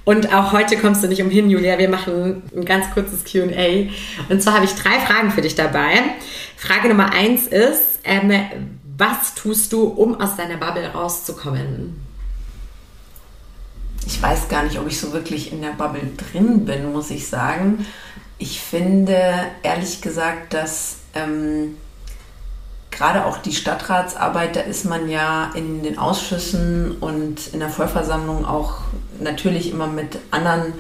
Und 0.06 0.32
auch 0.32 0.52
heute 0.52 0.78
kommst 0.78 1.04
du 1.04 1.08
nicht 1.08 1.24
umhin, 1.24 1.50
Julia. 1.50 1.80
Wir 1.80 1.90
machen 1.90 2.44
ein 2.56 2.64
ganz 2.64 2.92
kurzes 2.94 3.24
QA. 3.24 3.90
Und 4.30 4.42
zwar 4.42 4.54
habe 4.54 4.66
ich 4.66 4.76
drei 4.76 5.00
Fragen 5.00 5.32
für 5.32 5.42
dich 5.42 5.56
dabei. 5.56 5.94
Frage 6.56 6.90
Nummer 6.90 7.12
eins 7.12 7.48
ist, 7.48 8.00
ähm, 8.04 8.32
was 8.98 9.34
tust 9.34 9.74
du, 9.74 9.86
um 9.86 10.22
aus 10.22 10.36
deiner 10.36 10.58
Bubble 10.58 10.88
rauszukommen? 10.94 12.05
Ich 14.06 14.22
weiß 14.22 14.50
gar 14.50 14.64
nicht, 14.64 14.80
ob 14.80 14.88
ich 14.88 15.00
so 15.00 15.14
wirklich 15.14 15.52
in 15.52 15.62
der 15.62 15.72
Bubble 15.72 16.10
drin 16.18 16.66
bin, 16.66 16.92
muss 16.92 17.10
ich 17.10 17.28
sagen. 17.28 17.86
Ich 18.38 18.60
finde 18.60 19.18
ehrlich 19.64 20.02
gesagt, 20.02 20.54
dass 20.54 20.98
ähm, 21.14 21.78
gerade 22.92 23.26
auch 23.26 23.38
die 23.38 23.54
Stadtratsarbeit, 23.54 24.56
da 24.56 24.62
ist 24.62 24.86
man 24.86 25.10
ja 25.10 25.52
in 25.56 25.84
den 25.84 25.98
Ausschüssen 25.98 26.98
und 27.00 27.48
in 27.54 27.60
der 27.60 27.70
Vollversammlung 27.70 28.46
auch 28.46 28.80
natürlich 29.20 29.72
immer 29.72 29.88
mit 29.88 30.20
anderen 30.32 30.74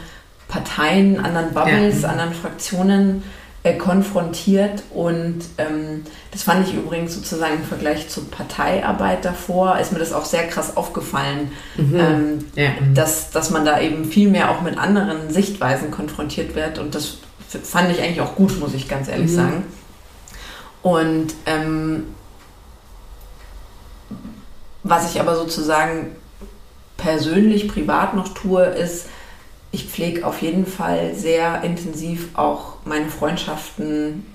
Parteien, 0.47 1.19
anderen 1.19 1.53
Bubbles, 1.53 2.03
ja. 2.03 2.09
anderen 2.09 2.33
Fraktionen 2.33 3.23
äh, 3.65 3.73
konfrontiert. 3.73 4.83
Und 4.93 5.39
ähm, 5.57 6.03
das 6.31 6.43
fand 6.43 6.67
ich 6.67 6.75
übrigens 6.75 7.15
sozusagen 7.15 7.55
im 7.55 7.63
Vergleich 7.63 8.07
zur 8.09 8.29
Parteiarbeit 8.29 9.25
davor, 9.25 9.79
ist 9.79 9.91
mir 9.91 9.97
das 9.97 10.13
auch 10.13 10.25
sehr 10.25 10.47
krass 10.47 10.77
aufgefallen, 10.77 11.51
mhm. 11.75 11.95
ähm, 11.99 12.45
ja. 12.55 12.69
dass, 12.93 13.31
dass 13.31 13.49
man 13.49 13.65
da 13.65 13.79
eben 13.79 14.05
viel 14.05 14.29
mehr 14.29 14.51
auch 14.51 14.61
mit 14.61 14.77
anderen 14.77 15.31
Sichtweisen 15.31 15.89
konfrontiert 15.89 16.53
wird. 16.53 16.77
Und 16.77 16.93
das 16.93 17.17
fand 17.63 17.91
ich 17.91 18.03
eigentlich 18.03 18.21
auch 18.21 18.35
gut, 18.35 18.59
muss 18.59 18.75
ich 18.75 18.87
ganz 18.87 19.07
ehrlich 19.07 19.31
mhm. 19.31 19.35
sagen. 19.35 19.63
Und 20.83 21.33
ähm, 21.47 22.03
was 24.83 25.11
ich 25.11 25.19
aber 25.19 25.35
sozusagen 25.35 26.15
persönlich, 26.97 27.67
privat 27.67 28.13
noch 28.13 28.27
tue, 28.35 28.63
ist, 28.63 29.07
ich 29.75 29.85
pflege 29.85 30.25
auf 30.25 30.41
jeden 30.41 30.65
Fall 30.65 31.13
sehr 31.15 31.61
intensiv 31.63 32.29
auch 32.35 32.75
meine 32.85 33.09
Freundschaften 33.09 34.25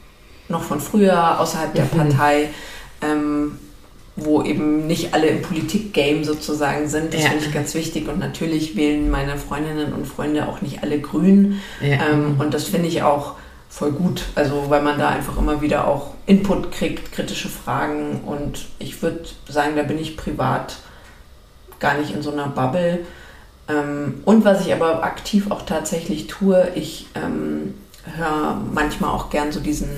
noch 0.49 0.63
von 0.63 0.81
früher 0.81 1.41
außerhalb 1.41 1.73
der 1.75 1.85
mhm. 1.85 1.89
Partei, 1.89 2.51
ähm, 3.01 3.59
wo 4.17 4.43
eben 4.43 4.87
nicht 4.87 5.15
alle 5.15 5.29
im 5.29 5.41
Politik-Game 5.41 6.25
sozusagen 6.25 6.89
sind. 6.89 7.15
Das 7.15 7.23
ja. 7.23 7.31
finde 7.31 7.47
ich 7.47 7.55
ganz 7.55 7.75
wichtig. 7.75 8.07
Und 8.09 8.19
natürlich 8.19 8.77
wählen 8.77 9.11
meine 9.11 9.39
Freundinnen 9.39 9.95
und 9.95 10.07
Freunde 10.07 10.47
auch 10.47 10.61
nicht 10.61 10.83
alle 10.83 11.01
grün. 11.01 11.61
Ja. 11.81 12.11
Ähm, 12.11 12.37
und 12.39 12.53
das 12.53 12.65
finde 12.65 12.89
ich 12.89 13.03
auch 13.03 13.37
voll 13.71 13.93
gut. 13.93 14.25
Also 14.35 14.67
weil 14.69 14.83
man 14.83 14.99
da 14.99 15.09
einfach 15.09 15.39
immer 15.39 15.63
wieder 15.63 15.87
auch 15.87 16.13
Input 16.27 16.71
kriegt, 16.71 17.13
kritische 17.13 17.49
Fragen. 17.49 18.21
Und 18.27 18.67
ich 18.79 19.01
würde 19.01 19.23
sagen, 19.49 19.75
da 19.77 19.85
bin 19.85 19.99
ich 19.99 20.19
privat 20.19 20.77
gar 21.79 21.97
nicht 21.97 22.15
in 22.15 22.21
so 22.21 22.31
einer 22.31 22.49
Bubble. 22.49 23.07
Ähm, 23.71 24.23
und 24.25 24.45
was 24.45 24.67
ich 24.67 24.73
aber 24.73 25.05
aktiv 25.05 25.51
auch 25.51 25.63
tatsächlich 25.63 26.27
tue, 26.27 26.69
ich 26.75 27.07
ähm, 27.15 27.75
höre 28.17 28.61
manchmal 28.73 29.11
auch 29.11 29.31
gern 29.31 29.53
so 29.53 29.61
diesen 29.61 29.89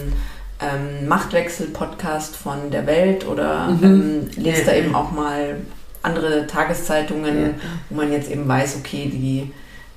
ähm, 0.61 1.09
Machtwechsel-Podcast 1.09 2.37
von 2.37 2.71
der 2.71 2.87
Welt 2.87 3.27
oder 3.27 3.69
mhm. 3.69 3.83
ähm, 3.83 4.31
lese 4.37 4.61
ja. 4.61 4.67
da 4.67 4.75
eben 4.75 4.95
auch 4.95 5.13
mal 5.13 5.57
andere 6.03 6.47
Tageszeitungen, 6.47 7.43
ja. 7.43 7.51
wo 7.89 7.97
man 7.97 8.13
jetzt 8.13 8.31
eben 8.31 8.47
weiß, 8.47 8.77
okay, 8.81 9.09
die 9.13 9.53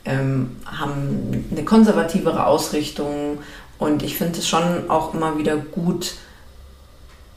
ähm, 0.05 0.57
haben 0.65 1.45
eine 1.51 1.65
konservativere 1.65 2.45
Ausrichtung 2.45 3.39
und 3.79 4.03
ich 4.03 4.17
finde 4.17 4.39
es 4.39 4.47
schon 4.47 4.89
auch 4.89 5.13
immer 5.13 5.37
wieder 5.37 5.57
gut, 5.57 6.15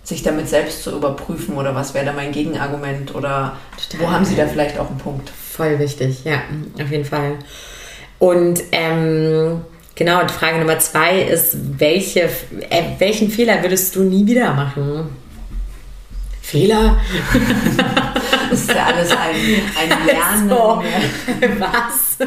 sich 0.05 0.23
damit 0.23 0.49
selbst 0.49 0.83
zu 0.83 0.95
überprüfen 0.95 1.57
oder 1.57 1.75
was 1.75 1.93
wäre 1.93 2.07
da 2.07 2.13
mein 2.13 2.33
Gegenargument 2.33 3.15
oder 3.15 3.57
Total. 3.91 4.07
wo 4.07 4.11
haben 4.11 4.25
sie 4.25 4.37
da 4.37 4.47
vielleicht 4.47 4.79
auch 4.79 4.89
einen 4.89 4.99
Punkt. 4.99 5.31
Voll 5.59 5.77
wichtig, 5.81 6.23
ja, 6.25 6.43
auf 6.81 6.89
jeden 6.89 7.05
Fall. 7.05 7.37
Und 8.21 8.63
ähm, 8.71 9.63
genau, 9.97 10.21
und 10.21 10.31
Frage 10.31 10.61
Nummer 10.61 10.79
zwei 10.79 11.21
ist, 11.23 11.57
welche, 11.81 12.31
äh, 12.71 12.85
welchen 12.99 13.29
Fehler 13.29 13.61
würdest 13.61 13.97
du 13.97 14.05
nie 14.05 14.25
wieder 14.25 14.55
machen? 14.55 15.09
Fehler? 16.41 17.01
das 18.51 18.61
ist 18.61 18.73
ja 18.73 18.87
alles 18.87 19.11
ein, 19.11 19.35
ein 19.91 20.07
Lernen. 20.07 20.49
So. 20.49 20.83
Was? 21.59 22.19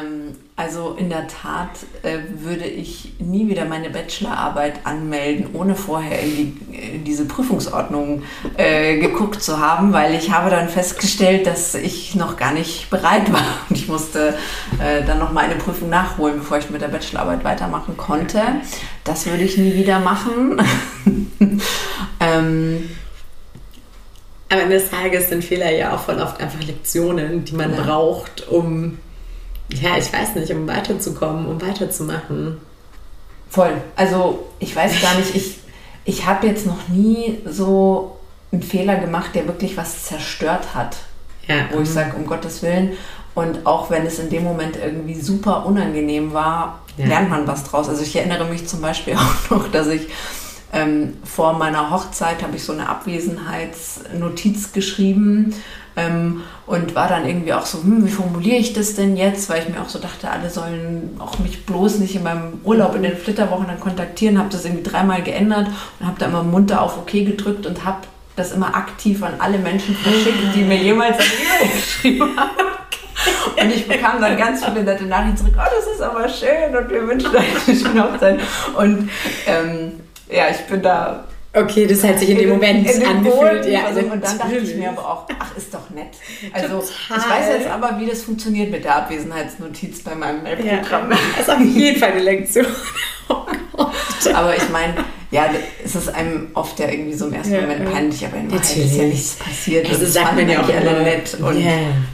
Ähm, 0.00 0.36
also 0.56 0.96
in 0.98 1.08
der 1.08 1.28
Tat 1.28 1.70
äh, 2.02 2.18
würde 2.40 2.64
ich 2.64 3.12
nie 3.18 3.48
wieder 3.48 3.64
meine 3.64 3.90
Bachelorarbeit 3.90 4.84
anmelden, 4.84 5.50
ohne 5.52 5.76
vorher 5.76 6.20
in, 6.20 6.36
die, 6.36 6.76
in 6.96 7.04
diese 7.04 7.26
Prüfungsordnung 7.26 8.22
äh, 8.56 8.98
geguckt 8.98 9.42
zu 9.42 9.60
haben, 9.60 9.92
weil 9.92 10.14
ich 10.14 10.32
habe 10.32 10.50
dann 10.50 10.68
festgestellt, 10.68 11.46
dass 11.46 11.74
ich 11.74 12.14
noch 12.14 12.36
gar 12.36 12.52
nicht 12.52 12.90
bereit 12.90 13.32
war 13.32 13.44
und 13.68 13.76
ich 13.76 13.88
musste 13.88 14.36
äh, 14.82 15.04
dann 15.06 15.18
noch 15.18 15.32
mal 15.32 15.44
eine 15.44 15.56
Prüfung 15.56 15.90
nachholen, 15.90 16.38
bevor 16.38 16.58
ich 16.58 16.70
mit 16.70 16.82
der 16.82 16.88
Bachelorarbeit 16.88 17.44
weitermachen 17.44 17.96
konnte. 17.96 18.42
Das 19.04 19.26
würde 19.26 19.44
ich 19.44 19.56
nie 19.56 19.74
wieder 19.74 20.00
machen. 20.00 20.60
ähm, 22.20 22.90
am 24.50 24.58
Ende 24.58 24.76
des 24.76 24.90
Tages 24.90 25.28
sind 25.28 25.44
Fehler 25.44 25.70
ja 25.70 25.94
auch 25.94 26.00
voll 26.00 26.18
oft 26.20 26.40
einfach 26.40 26.62
Lektionen, 26.62 27.44
die 27.44 27.54
man 27.54 27.74
ja. 27.74 27.82
braucht, 27.82 28.48
um 28.48 28.98
ja, 29.70 29.96
ich 29.96 30.12
weiß 30.12 30.34
nicht, 30.36 30.50
um 30.52 30.66
weiterzukommen, 30.66 31.46
um 31.46 31.60
weiterzumachen. 31.60 32.58
Voll. 33.50 33.72
Also 33.96 34.48
ich 34.58 34.74
weiß 34.74 35.00
gar 35.00 35.14
nicht, 35.16 35.34
ich, 35.34 35.58
ich 36.04 36.26
habe 36.26 36.46
jetzt 36.46 36.66
noch 36.66 36.88
nie 36.88 37.38
so 37.46 38.18
einen 38.52 38.62
Fehler 38.62 38.96
gemacht, 38.96 39.34
der 39.34 39.46
wirklich 39.46 39.76
was 39.76 40.04
zerstört 40.04 40.74
hat. 40.74 40.96
Ja. 41.46 41.66
Wo 41.72 41.80
ich 41.80 41.88
mhm. 41.88 41.94
sage, 41.94 42.16
um 42.16 42.26
Gottes 42.26 42.62
Willen. 42.62 42.92
Und 43.34 43.66
auch 43.66 43.90
wenn 43.90 44.04
es 44.04 44.18
in 44.18 44.30
dem 44.30 44.44
Moment 44.44 44.76
irgendwie 44.76 45.14
super 45.14 45.64
unangenehm 45.64 46.32
war, 46.32 46.80
ja. 46.96 47.06
lernt 47.06 47.30
man 47.30 47.46
was 47.46 47.64
draus. 47.64 47.88
Also 47.88 48.02
ich 48.02 48.16
erinnere 48.16 48.44
mich 48.46 48.66
zum 48.66 48.80
Beispiel 48.80 49.14
auch 49.16 49.50
noch, 49.50 49.70
dass 49.70 49.86
ich 49.88 50.08
ähm, 50.72 51.16
vor 51.24 51.54
meiner 51.54 51.90
Hochzeit 51.90 52.42
habe 52.42 52.56
ich 52.56 52.64
so 52.64 52.72
eine 52.72 52.88
Abwesenheitsnotiz 52.88 54.72
geschrieben 54.72 55.54
ähm, 55.98 56.42
und 56.66 56.94
war 56.94 57.08
dann 57.08 57.26
irgendwie 57.26 57.52
auch 57.52 57.66
so, 57.66 57.82
hm, 57.82 58.06
wie 58.06 58.10
formuliere 58.10 58.56
ich 58.56 58.72
das 58.72 58.94
denn 58.94 59.16
jetzt? 59.16 59.48
Weil 59.48 59.62
ich 59.62 59.68
mir 59.68 59.80
auch 59.80 59.88
so 59.88 59.98
dachte, 59.98 60.30
alle 60.30 60.48
sollen 60.48 61.16
auch 61.18 61.38
mich 61.38 61.66
bloß 61.66 61.98
nicht 61.98 62.14
in 62.14 62.22
meinem 62.22 62.60
Urlaub 62.64 62.94
in 62.94 63.02
den 63.02 63.16
Flitterwochen 63.16 63.66
dann 63.66 63.80
kontaktieren. 63.80 64.38
Habe 64.38 64.48
das 64.50 64.64
irgendwie 64.64 64.88
dreimal 64.88 65.22
geändert 65.22 65.68
und 65.98 66.06
habe 66.06 66.18
da 66.18 66.26
immer 66.26 66.42
munter 66.42 66.82
auf 66.82 66.98
OK 66.98 67.10
gedrückt 67.12 67.66
und 67.66 67.84
habe 67.84 68.02
das 68.36 68.52
immer 68.52 68.74
aktiv 68.76 69.22
an 69.22 69.34
alle 69.38 69.58
Menschen 69.58 69.96
verschickt, 69.96 70.54
die 70.54 70.62
mir 70.62 70.76
jemals 70.76 71.18
eine 71.18 71.26
E-Mail 71.26 71.72
geschrieben 71.76 72.36
haben. 72.36 72.50
Und 73.60 73.74
ich 73.74 73.88
bekam 73.88 74.20
dann 74.20 74.36
ganz 74.36 74.64
viele 74.64 74.84
nette 74.84 75.04
Nachrichten 75.04 75.38
zurück, 75.38 75.54
oh, 75.56 75.76
das 75.76 75.92
ist 75.92 76.00
aber 76.00 76.28
schön 76.28 76.76
und 76.76 76.88
wir 76.88 77.08
wünschen 77.08 77.34
euch 77.34 77.68
eine 77.68 77.76
schöne 77.76 78.04
Hochzeit. 78.04 78.38
Und 78.76 79.10
ähm, 79.46 80.00
ja, 80.30 80.44
ich 80.50 80.58
bin 80.66 80.82
da 80.82 81.24
Okay, 81.62 81.86
das 81.86 82.04
hat 82.04 82.18
sich 82.18 82.30
in 82.30 82.38
dem 82.38 82.50
Moment 82.50 82.88
in, 82.88 83.00
in 83.00 83.06
angefühlt. 83.06 83.66
Ja, 83.66 83.86
also, 83.86 84.00
und 84.00 84.24
dann 84.24 84.38
dachte 84.38 84.56
ich 84.56 84.74
mir 84.76 84.90
aber 84.90 85.00
auch, 85.00 85.26
ach, 85.38 85.56
ist 85.56 85.72
doch 85.72 85.90
nett. 85.90 86.16
Also 86.52 86.78
Total. 86.78 87.18
ich 87.18 87.30
weiß 87.30 87.58
jetzt 87.58 87.68
aber, 87.68 87.98
wie 88.00 88.06
das 88.06 88.22
funktioniert 88.22 88.70
mit 88.70 88.84
der 88.84 88.96
Abwesenheitsnotiz 88.96 90.02
bei 90.02 90.14
meinem 90.14 90.42
Mailprogramm. 90.42 91.10
Ja, 91.10 91.18
das 91.36 91.48
ist 91.48 91.54
auf 91.54 91.60
jeden 91.60 91.98
Fall 91.98 92.12
eine 92.12 92.22
Lektion. 92.22 92.66
Oh 93.80 93.86
aber 94.34 94.56
ich 94.56 94.68
meine, 94.70 94.94
ja, 95.30 95.50
es 95.84 95.94
ist 95.94 96.08
einem 96.08 96.48
oft 96.54 96.78
ja 96.80 96.88
irgendwie 96.88 97.12
so 97.12 97.26
im 97.26 97.34
ersten 97.34 97.52
Ja, 97.52 97.60
Moment 97.60 97.84
ja. 97.84 97.90
peinlich, 97.90 98.24
aber 98.24 98.36
in 98.38 98.50
Wahrheit 98.50 98.76
ist 98.76 98.96
ja 98.96 99.04
nichts 99.04 99.34
passiert. 99.34 99.88
Also 99.88 100.04
es 100.04 100.14
sagt 100.14 100.34
man 100.34 100.48
ja 100.48 100.62
auch 100.62 100.68
alle 100.68 100.90
immer, 100.90 101.02
nett 101.02 101.36
und 101.38 101.62
ja. 101.62 101.72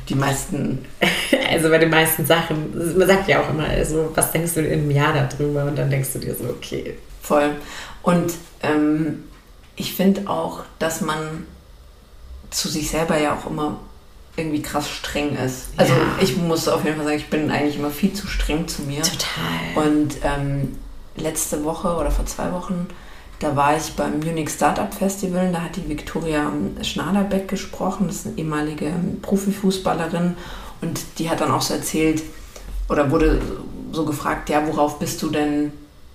die 0.09 0.15
meisten 0.17 0.85
Also 1.55 1.69
bei 1.69 1.79
den 1.79 1.91
meisten 1.91 2.27
Sachen, 2.27 2.97
man 2.99 3.07
sagt 3.07 3.29
ja 3.29 3.41
auch 3.41 3.51
immer, 3.51 3.65
also 3.65 4.11
was 4.15 4.33
denkst 4.33 4.55
du 4.55 4.61
in 4.61 4.81
einem 4.81 4.91
Jahr 4.91 5.13
darüber? 5.13 5.65
Und 5.65 5.79
dann 5.79 5.89
denkst 5.89 6.13
du 6.15 6.19
dir 6.19 6.35
so, 6.35 6.45
okay. 6.45 6.95
Voll. 7.23 7.51
Und 8.03 8.35
ähm, 8.63 9.25
ich 9.77 9.95
finde 9.95 10.29
auch, 10.31 10.61
dass 10.79 11.01
man 11.01 11.47
zu 12.51 12.69
sich 12.69 12.91
selber 12.91 13.19
ja 13.19 13.35
auch 13.37 13.51
immer 13.51 13.79
irgendwie 14.37 14.63
krass 14.63 14.89
streng 14.91 15.37
ist. 15.37 15.67
Also 15.77 15.93
Ja. 15.93 15.99
ich 16.21 16.37
muss 16.37 16.67
auf 16.69 16.85
jeden 16.85 16.97
Fall 16.97 17.05
sagen, 17.07 17.19
ich 17.19 17.31
bin 17.31 17.51
eigentlich 17.51 17.77
immer 17.79 17.91
viel 17.91 18.13
zu 18.13 18.27
streng 18.27 18.67
zu 18.67 18.83
mir. 18.83 19.03
Total. 19.03 19.87
Und 19.87 20.17
ähm, 20.25 20.77
letzte 21.17 21.65
Woche 21.65 21.95
oder 21.97 22.11
vor 22.11 22.27
zwei 22.27 22.51
Wochen, 22.53 22.89
da 23.39 23.55
war 23.57 23.77
ich 23.77 23.93
beim 23.95 24.21
Munich 24.21 24.51
Startup 24.51 24.93
Festival, 24.93 25.53
da 25.53 25.63
hat 25.63 25.77
die 25.77 25.89
Viktoria 25.89 26.53
Schnaderbeck 26.83 27.49
gesprochen, 27.49 28.07
das 28.09 28.17
ist 28.17 28.27
eine 28.27 28.39
ehemalige 28.39 28.87
ähm, 28.87 29.21
Profifußballerin 29.23 30.37
und 30.81 31.01
die 31.19 31.31
hat 31.31 31.41
dann 31.41 31.51
auch 31.51 31.63
so 31.63 31.75
erzählt 31.75 32.23
oder 32.89 33.11
wurde 33.11 33.41
so 33.93 34.05
gefragt, 34.05 34.51
ja, 34.51 34.67
worauf 34.67 34.99
bist 34.99 35.23
du 35.23 35.31
denn 35.31 35.73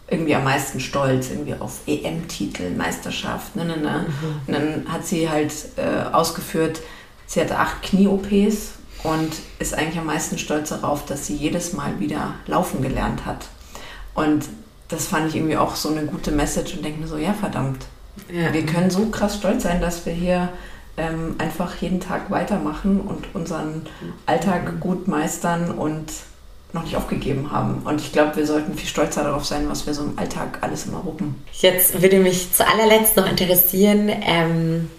irgendwie 0.09 0.35
am 0.35 0.43
meisten 0.43 0.79
stolz? 0.79 1.29
Irgendwie 1.29 1.55
auf 1.59 1.79
EM-Titel, 1.87 2.71
Meisterschaft, 2.75 3.55
ne, 3.55 3.65
ne, 3.65 3.77
ne. 3.77 4.05
Und 4.47 4.53
dann 4.53 4.85
hat 4.91 5.05
sie 5.05 5.29
halt 5.29 5.53
äh, 5.77 6.11
ausgeführt, 6.13 6.81
sie 7.25 7.41
hatte 7.41 7.57
acht 7.57 7.81
Knie-OPs 7.83 8.73
und 9.03 9.31
ist 9.59 9.73
eigentlich 9.73 9.97
am 9.99 10.07
meisten 10.07 10.37
stolz 10.37 10.69
darauf, 10.69 11.05
dass 11.05 11.27
sie 11.27 11.35
jedes 11.35 11.73
Mal 11.73 11.99
wieder 11.99 12.33
laufen 12.47 12.81
gelernt 12.81 13.25
hat. 13.25 13.47
Und 14.15 14.45
das 14.89 15.07
fand 15.07 15.29
ich 15.29 15.35
irgendwie 15.35 15.55
auch 15.57 15.75
so 15.75 15.89
eine 15.89 16.05
gute 16.05 16.31
Message 16.31 16.73
und 16.75 16.83
denke 16.83 16.99
mir 17.01 17.07
so, 17.07 17.17
ja 17.17 17.33
verdammt, 17.33 17.85
Ja. 18.33 18.51
wir 18.51 18.65
können 18.65 18.89
so 18.89 19.05
krass 19.07 19.35
stolz 19.37 19.63
sein, 19.63 19.79
dass 19.79 20.05
wir 20.05 20.13
hier 20.13 20.49
ähm, 20.97 21.35
einfach 21.37 21.75
jeden 21.75 21.99
Tag 22.01 22.29
weitermachen 22.31 22.99
und 22.99 23.27
unseren 23.33 23.83
Alltag 24.25 24.79
gut 24.81 25.07
meistern 25.07 25.71
und 25.71 26.11
noch 26.73 26.83
nicht 26.83 26.95
aufgegeben 26.95 27.51
haben. 27.51 27.81
Und 27.83 27.99
ich 27.99 28.11
glaube, 28.11 28.35
wir 28.35 28.45
sollten 28.45 28.75
viel 28.75 28.87
stolzer 28.87 29.23
darauf 29.23 29.45
sein, 29.45 29.67
was 29.69 29.87
wir 29.87 29.93
so 29.93 30.03
im 30.03 30.19
Alltag 30.19 30.59
alles 30.61 30.85
immer 30.85 30.99
ruppen. 30.99 31.43
Jetzt 31.53 32.01
würde 32.01 32.19
mich 32.19 32.53
zu 32.53 32.67
allerletzt 32.67 33.17
noch 33.17 33.27
interessieren, 33.27 34.09
ähm, 34.09 34.89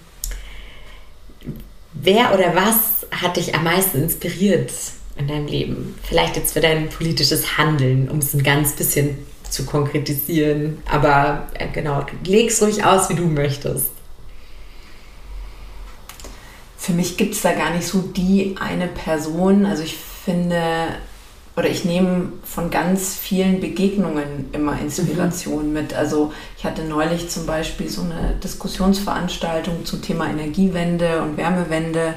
wer 1.92 2.34
oder 2.34 2.54
was 2.54 3.06
hat 3.22 3.36
dich 3.36 3.54
am 3.54 3.64
meisten 3.64 4.02
inspiriert 4.02 4.72
in 5.16 5.28
deinem 5.28 5.46
Leben? 5.46 5.94
Vielleicht 6.02 6.36
jetzt 6.36 6.54
für 6.54 6.60
dein 6.60 6.88
politisches 6.88 7.56
Handeln, 7.56 8.08
um 8.10 8.18
es 8.18 8.34
ein 8.34 8.42
ganz 8.42 8.72
bisschen 8.72 9.18
zu 9.48 9.64
konkretisieren. 9.64 10.82
Aber 10.90 11.48
äh, 11.54 11.68
genau, 11.68 12.04
leg's 12.24 12.60
ruhig 12.62 12.84
aus, 12.84 13.10
wie 13.10 13.14
du 13.14 13.26
möchtest. 13.26 13.90
Für 16.76 16.92
mich 16.92 17.16
gibt 17.16 17.34
es 17.34 17.42
da 17.42 17.52
gar 17.52 17.70
nicht 17.70 17.86
so 17.86 18.00
die 18.00 18.56
eine 18.58 18.88
Person. 18.88 19.66
Also 19.66 19.82
ich 19.82 19.96
finde, 19.96 20.96
oder 21.60 21.68
ich 21.68 21.84
nehme 21.84 22.32
von 22.42 22.70
ganz 22.70 23.16
vielen 23.16 23.60
Begegnungen 23.60 24.48
immer 24.52 24.80
Inspiration 24.80 25.74
mit. 25.74 25.92
Also 25.92 26.32
ich 26.56 26.64
hatte 26.64 26.84
neulich 26.84 27.28
zum 27.28 27.44
Beispiel 27.44 27.86
so 27.86 28.00
eine 28.00 28.34
Diskussionsveranstaltung 28.42 29.84
zum 29.84 30.00
Thema 30.00 30.30
Energiewende 30.30 31.20
und 31.20 31.36
Wärmewende, 31.36 32.14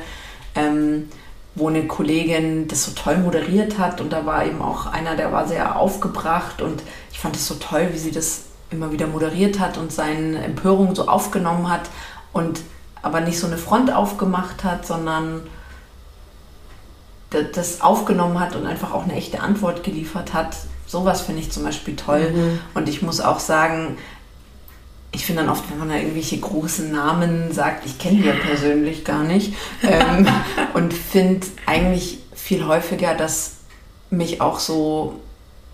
ähm, 0.56 1.10
wo 1.56 1.68
eine 1.68 1.88
Kollegin 1.88 2.70
das 2.70 2.86
so 2.86 2.92
toll 2.92 3.18
moderiert 3.18 3.78
hat 3.78 4.00
und 4.00 4.14
da 4.14 4.26
war 4.26 4.46
eben 4.46 4.62
auch 4.62 4.86
einer, 4.86 5.18
der 5.18 5.34
war 5.34 5.46
sehr 5.46 5.78
aufgebracht 5.78 6.62
und 6.62 6.82
ich 7.12 7.20
fand 7.20 7.36
es 7.36 7.46
so 7.46 7.56
toll, 7.56 7.90
wie 7.92 8.00
sie 8.00 8.12
das 8.12 8.44
immer 8.72 8.94
wieder 8.94 9.08
moderiert 9.08 9.60
hat 9.60 9.78
und 9.78 9.92
seine 9.92 10.42
Empörung 10.42 10.96
so 10.96 11.10
aufgenommen 11.10 11.70
hat 11.70 11.90
und 12.32 12.62
aber 13.02 13.20
nicht 13.20 13.40
so 13.40 13.48
eine 13.48 13.58
Front 13.58 13.94
aufgemacht 13.94 14.64
hat, 14.64 14.88
sondern 14.88 15.42
das 17.42 17.82
aufgenommen 17.82 18.40
hat 18.40 18.56
und 18.56 18.66
einfach 18.66 18.94
auch 18.94 19.04
eine 19.04 19.14
echte 19.16 19.42
Antwort 19.42 19.84
geliefert 19.84 20.34
hat. 20.34 20.56
Sowas 20.88 21.22
finde 21.22 21.42
ich 21.42 21.52
zum 21.52 21.64
Beispiel 21.64 21.96
toll. 21.96 22.32
Mhm. 22.32 22.60
Und 22.74 22.88
ich 22.90 23.02
muss 23.02 23.20
auch 23.20 23.40
sagen, 23.40 23.98
ich 25.12 25.26
finde 25.26 25.44
dann 25.44 25.52
oft, 25.52 25.70
wenn 25.70 25.80
man 25.80 25.90
da 25.90 25.96
irgendwelche 25.96 26.40
großen 26.40 26.92
Namen 26.92 27.52
sagt, 27.52 27.86
ich 27.86 28.00
kenne 28.00 28.18
die 28.22 28.28
ja 28.28 28.34
persönlich 28.34 29.06
gar 29.06 29.24
nicht, 29.24 29.54
ähm, 29.84 30.28
und 30.74 30.94
finde 30.94 31.46
eigentlich 31.66 32.20
viel 32.34 32.66
häufiger, 32.66 33.14
dass 33.16 33.58
mich 34.10 34.42
auch 34.42 34.60
so, 34.60 35.20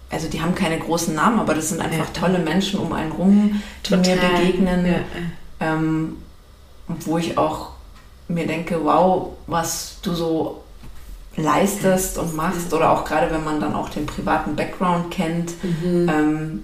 also 0.10 0.28
die 0.28 0.42
haben 0.42 0.56
keine 0.56 0.78
großen 0.78 1.14
Namen, 1.16 1.40
aber 1.40 1.54
das 1.54 1.70
sind 1.70 1.82
einfach 1.82 2.08
Ja. 2.14 2.20
tolle 2.22 2.40
Menschen 2.40 2.80
um 2.80 2.92
einen 2.94 3.12
rum, 3.12 3.62
die 3.86 3.96
mir 3.96 4.16
begegnen 4.18 4.86
Ja. 4.86 5.00
ähm, 5.62 6.18
wo 6.88 7.18
ich 7.18 7.38
auch 7.38 7.72
mir 8.28 8.46
denke, 8.46 8.84
wow, 8.84 9.30
was 9.48 9.98
du 10.02 10.14
so 10.14 10.64
leistest 11.40 12.18
und 12.18 12.36
machst 12.36 12.74
oder 12.74 12.92
auch 12.92 13.06
gerade 13.06 13.32
wenn 13.32 13.44
man 13.44 13.60
dann 13.60 13.76
auch 13.76 13.90
den 13.90 14.06
privaten 14.06 14.56
Background 14.56 15.12
kennt, 15.12 15.54
Mhm. 15.64 16.10
ähm, 16.10 16.64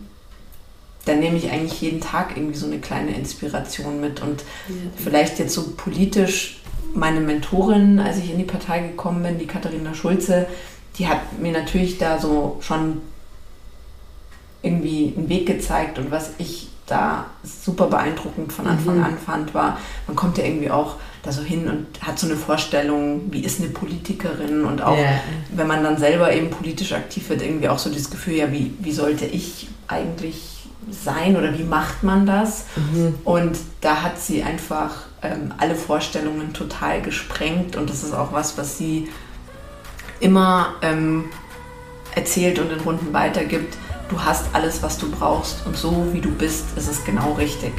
dann 1.05 1.19
nehme 1.19 1.38
ich 1.38 1.51
eigentlich 1.51 1.81
jeden 1.81 2.01
Tag 2.01 2.35
irgendwie 2.35 2.57
so 2.57 2.65
eine 2.65 2.79
kleine 2.79 3.15
Inspiration 3.15 4.01
mit. 4.01 4.21
Und 4.23 4.43
vielleicht 4.97 5.38
jetzt 5.38 5.53
so 5.53 5.73
politisch 5.77 6.61
meine 6.95 7.19
Mentorin, 7.19 7.99
als 7.99 8.17
ich 8.17 8.31
in 8.31 8.39
die 8.39 8.43
Partei 8.43 8.79
gekommen 8.79 9.21
bin, 9.21 9.38
die 9.38 9.45
Katharina 9.45 9.93
Schulze, 9.93 10.47
die 10.97 11.07
hat 11.07 11.39
mir 11.39 11.51
natürlich 11.51 11.99
da 11.99 12.17
so 12.19 12.57
schon 12.61 13.01
irgendwie 14.63 15.13
einen 15.15 15.29
Weg 15.29 15.45
gezeigt 15.45 15.99
und 15.99 16.09
was 16.09 16.31
ich 16.39 16.69
da 16.87 17.25
super 17.43 17.87
beeindruckend 17.87 18.53
von 18.53 18.67
Anfang 18.67 18.97
Mhm. 18.99 19.03
an 19.03 19.17
fand, 19.17 19.53
war, 19.53 19.79
man 20.07 20.15
kommt 20.15 20.37
ja 20.37 20.43
irgendwie 20.43 20.69
auch 20.69 20.95
da 21.23 21.31
so 21.31 21.41
hin 21.41 21.67
und 21.67 21.87
hat 22.05 22.19
so 22.19 22.27
eine 22.27 22.35
Vorstellung, 22.35 23.23
wie 23.31 23.39
ist 23.39 23.59
eine 23.59 23.69
Politikerin 23.69 24.63
und 24.65 24.83
auch 24.83 24.95
Ja. 24.97 25.19
wenn 25.55 25.65
man 25.65 25.83
dann 25.83 25.97
selber 25.97 26.31
eben 26.31 26.51
politisch 26.51 26.93
aktiv 26.93 27.27
wird, 27.29 27.41
irgendwie 27.41 27.69
auch 27.69 27.79
so 27.79 27.89
das 27.91 28.11
Gefühl, 28.11 28.35
ja, 28.35 28.51
wie, 28.51 28.73
wie 28.79 28.91
sollte 28.91 29.25
ich 29.25 29.67
eigentlich 29.87 30.67
sein 30.91 31.35
oder 31.35 31.57
wie 31.57 31.63
macht 31.63 32.03
man 32.03 32.27
das? 32.27 32.65
Mhm. 32.75 33.15
Und 33.23 33.57
da 33.81 34.03
hat 34.03 34.19
sie 34.19 34.43
einfach 34.43 34.91
ähm, 35.23 35.51
alle 35.57 35.73
Vorstellungen 35.73 36.53
total 36.53 37.01
gesprengt 37.01 37.75
und 37.75 37.89
das 37.89 38.03
ist 38.03 38.13
auch 38.13 38.31
was, 38.31 38.59
was 38.59 38.77
sie 38.77 39.07
immer 40.19 40.75
ähm, 40.83 41.25
erzählt 42.13 42.59
und 42.59 42.71
in 42.71 42.79
Runden 42.81 43.11
weitergibt. 43.13 43.75
Du 44.07 44.23
hast 44.23 44.45
alles, 44.53 44.83
was 44.83 44.99
du 44.99 45.09
brauchst 45.09 45.65
und 45.65 45.75
so 45.75 46.05
wie 46.13 46.21
du 46.21 46.29
bist, 46.29 46.65
ist 46.77 46.87
es 46.87 47.03
genau 47.03 47.33
richtig. 47.33 47.73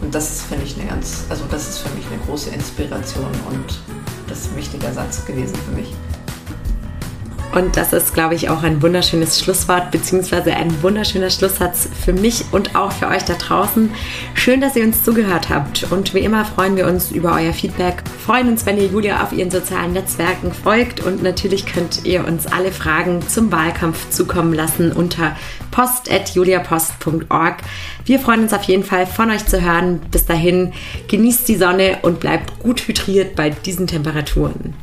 Und 0.00 0.14
das 0.14 0.30
ist, 0.30 0.42
finde 0.42 0.64
ich, 0.64 0.78
eine 0.78 0.88
ganz, 0.88 1.24
also 1.28 1.44
das 1.50 1.68
ist 1.68 1.78
für 1.78 1.94
mich 1.94 2.06
eine 2.06 2.18
große 2.26 2.48
Inspiration 2.50 3.30
und 3.50 3.80
das 4.26 4.40
ist 4.40 4.52
ein 4.52 4.56
wichtiger 4.56 4.92
Satz 4.92 5.24
gewesen 5.26 5.54
für 5.54 5.72
mich. 5.72 5.94
Und 7.56 7.78
das 7.78 7.94
ist, 7.94 8.12
glaube 8.12 8.34
ich, 8.34 8.50
auch 8.50 8.62
ein 8.62 8.82
wunderschönes 8.82 9.40
Schlusswort, 9.40 9.90
beziehungsweise 9.90 10.54
ein 10.54 10.82
wunderschöner 10.82 11.30
Schlusssatz 11.30 11.88
für 12.04 12.12
mich 12.12 12.44
und 12.52 12.76
auch 12.76 12.92
für 12.92 13.08
euch 13.08 13.24
da 13.24 13.32
draußen. 13.32 13.88
Schön, 14.34 14.60
dass 14.60 14.76
ihr 14.76 14.84
uns 14.84 15.02
zugehört 15.02 15.48
habt. 15.48 15.90
Und 15.90 16.12
wie 16.12 16.18
immer 16.18 16.44
freuen 16.44 16.76
wir 16.76 16.86
uns 16.86 17.12
über 17.12 17.32
euer 17.32 17.54
Feedback. 17.54 18.02
Freuen 18.26 18.48
uns, 18.48 18.66
wenn 18.66 18.76
ihr 18.76 18.88
Julia 18.88 19.22
auf 19.22 19.32
ihren 19.32 19.50
sozialen 19.50 19.94
Netzwerken 19.94 20.52
folgt. 20.52 21.00
Und 21.00 21.22
natürlich 21.22 21.64
könnt 21.64 22.04
ihr 22.04 22.26
uns 22.26 22.46
alle 22.46 22.72
Fragen 22.72 23.26
zum 23.26 23.50
Wahlkampf 23.50 24.10
zukommen 24.10 24.52
lassen 24.52 24.92
unter 24.92 25.34
post.juliapost.org. 25.70 27.56
Wir 28.04 28.20
freuen 28.20 28.42
uns 28.42 28.52
auf 28.52 28.64
jeden 28.64 28.84
Fall, 28.84 29.06
von 29.06 29.30
euch 29.30 29.46
zu 29.46 29.62
hören. 29.62 30.02
Bis 30.10 30.26
dahin, 30.26 30.74
genießt 31.08 31.48
die 31.48 31.56
Sonne 31.56 32.00
und 32.02 32.20
bleibt 32.20 32.58
gut 32.58 32.86
hydriert 32.86 33.34
bei 33.34 33.48
diesen 33.48 33.86
Temperaturen. 33.86 34.74